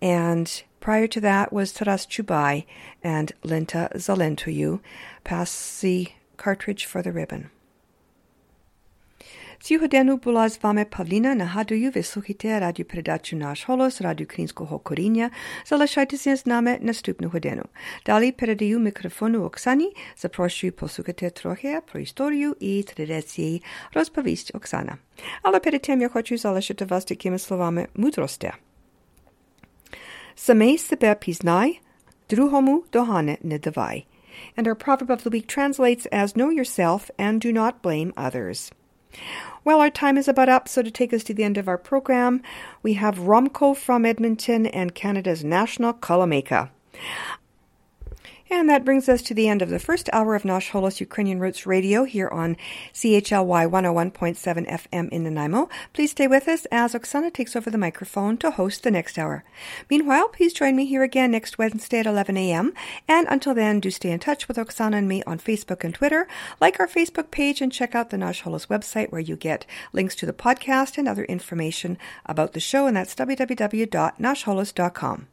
And 0.00 0.62
prior 0.78 1.08
to 1.08 1.20
that 1.22 1.52
was 1.52 1.72
Taras 1.72 2.06
Chubai 2.06 2.66
and 3.02 3.32
Lenta 3.42 3.92
Zalentoyu. 3.96 4.78
Pass 5.24 5.80
the 5.80 6.12
cartridge 6.36 6.84
for 6.84 7.02
the 7.02 7.10
ribbon. 7.10 7.50
Цю 9.66 9.78
годину 9.78 10.16
була 10.16 10.48
з 10.48 10.62
вами 10.62 10.84
Павліна. 10.84 11.34
Нагадую, 11.34 11.92
ви 11.94 12.02
слухайте 12.02 12.60
радіопередачу 12.60 13.36
«Наш 13.36 13.68
голос» 13.68 14.00
Радіо 14.00 14.24
Українського 14.24 14.78
коріння. 14.78 15.30
Залишайтеся 15.64 16.36
з 16.36 16.46
нами 16.46 16.78
наступну 16.80 17.28
годину. 17.28 17.62
Далі 18.06 18.32
передаю 18.32 18.78
мікрофону 18.78 19.44
Оксані. 19.44 19.96
Запрошую 20.16 20.72
послухати 20.72 21.30
трохи 21.30 21.80
про 21.92 22.00
історію 22.00 22.56
і 22.60 22.82
традиції 22.82 23.62
розповість 23.94 24.54
Оксана. 24.54 24.98
Але 25.42 25.60
перед 25.60 25.82
тим 25.82 26.00
я 26.00 26.08
хочу 26.08 26.38
залишити 26.38 26.84
вас 26.84 27.04
такими 27.04 27.38
словами 27.38 27.88
мудрості. 27.94 28.52
Самий 30.34 30.78
себе 30.78 31.14
пізнай, 31.14 31.80
другому 32.30 32.84
догани 32.92 33.38
не 33.42 33.58
давай. 33.58 34.06
And 34.56 34.66
our 34.66 34.86
proverb 34.86 35.06
of 35.06 35.22
the 35.22 35.30
week 35.30 35.58
translates 35.58 36.06
as 36.12 36.36
Know 36.36 36.50
yourself 36.60 37.10
and 37.18 37.46
do 37.46 37.52
not 37.52 37.72
blame 37.82 38.12
others. 38.26 38.72
Well, 39.66 39.80
our 39.80 39.90
time 39.90 40.16
is 40.16 40.28
about 40.28 40.48
up, 40.48 40.68
so 40.68 40.80
to 40.80 40.92
take 40.92 41.12
us 41.12 41.24
to 41.24 41.34
the 41.34 41.42
end 41.42 41.58
of 41.58 41.66
our 41.66 41.76
program, 41.76 42.40
we 42.84 42.92
have 42.92 43.16
Romco 43.18 43.76
from 43.76 44.04
Edmonton 44.04 44.64
and 44.64 44.94
Canada's 44.94 45.42
National 45.42 45.92
Kolomeyka. 45.92 46.70
And 48.48 48.70
that 48.70 48.84
brings 48.84 49.08
us 49.08 49.22
to 49.22 49.34
the 49.34 49.48
end 49.48 49.60
of 49.60 49.70
the 49.70 49.80
first 49.80 50.08
hour 50.12 50.36
of 50.36 50.44
Nash 50.44 50.70
Holos 50.70 51.00
Ukrainian 51.00 51.40
Roots 51.40 51.66
Radio 51.66 52.04
here 52.04 52.28
on 52.28 52.56
CHLY 52.92 53.66
101.7 53.66 54.70
FM 54.70 55.08
in 55.08 55.24
Nanaimo. 55.24 55.68
Please 55.92 56.12
stay 56.12 56.28
with 56.28 56.46
us 56.46 56.64
as 56.66 56.94
Oksana 56.94 57.32
takes 57.32 57.56
over 57.56 57.70
the 57.70 57.78
microphone 57.78 58.36
to 58.38 58.52
host 58.52 58.84
the 58.84 58.92
next 58.92 59.18
hour. 59.18 59.42
Meanwhile, 59.90 60.28
please 60.28 60.52
join 60.52 60.76
me 60.76 60.86
here 60.86 61.02
again 61.02 61.32
next 61.32 61.58
Wednesday 61.58 61.98
at 61.98 62.06
11 62.06 62.36
a.m. 62.36 62.72
And 63.08 63.26
until 63.28 63.52
then, 63.52 63.80
do 63.80 63.90
stay 63.90 64.12
in 64.12 64.20
touch 64.20 64.46
with 64.46 64.58
Oksana 64.58 64.94
and 64.94 65.08
me 65.08 65.24
on 65.24 65.40
Facebook 65.40 65.82
and 65.82 65.92
Twitter. 65.92 66.28
Like 66.60 66.78
our 66.78 66.86
Facebook 66.86 67.32
page 67.32 67.60
and 67.60 67.72
check 67.72 67.96
out 67.96 68.10
the 68.10 68.18
Nash 68.18 68.44
Holos 68.44 68.68
website 68.68 69.10
where 69.10 69.20
you 69.20 69.34
get 69.34 69.66
links 69.92 70.14
to 70.16 70.24
the 70.24 70.32
podcast 70.32 70.98
and 70.98 71.08
other 71.08 71.24
information 71.24 71.98
about 72.24 72.52
the 72.52 72.60
show, 72.60 72.86
and 72.86 72.96
that's 72.96 73.16
www.nashholos.com. 73.16 75.26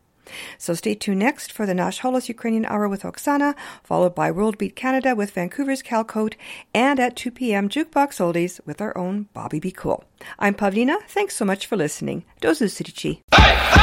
So 0.57 0.74
stay 0.74 0.95
tuned 0.95 1.19
next 1.19 1.51
for 1.51 1.65
the 1.65 1.74
Nash 1.74 2.01
Holos 2.01 2.30
Ukrainian 2.30 2.65
Hour 2.65 2.88
with 2.88 3.03
Oksana, 3.03 3.55
followed 3.84 4.15
by 4.15 4.32
World 4.32 4.57
Beat 4.57 4.76
Canada 4.76 5.15
with 5.15 5.32
Vancouver's 5.32 5.84
Calcote, 5.84 6.36
and 6.74 6.99
at 6.99 7.15
2 7.15 7.32
p.m. 7.32 7.69
Jukebox 7.69 8.19
Oldies 8.19 8.59
with 8.65 8.82
our 8.82 8.97
own 8.97 9.28
Bobby 9.34 9.59
Be 9.59 9.71
Cool. 9.71 10.03
I'm 10.39 10.53
Pavlina. 10.53 11.01
Thanks 11.07 11.36
so 11.36 11.45
much 11.45 11.65
for 11.67 11.76
listening. 11.76 12.24
Do 12.41 12.49
Zusirici. 12.49 13.82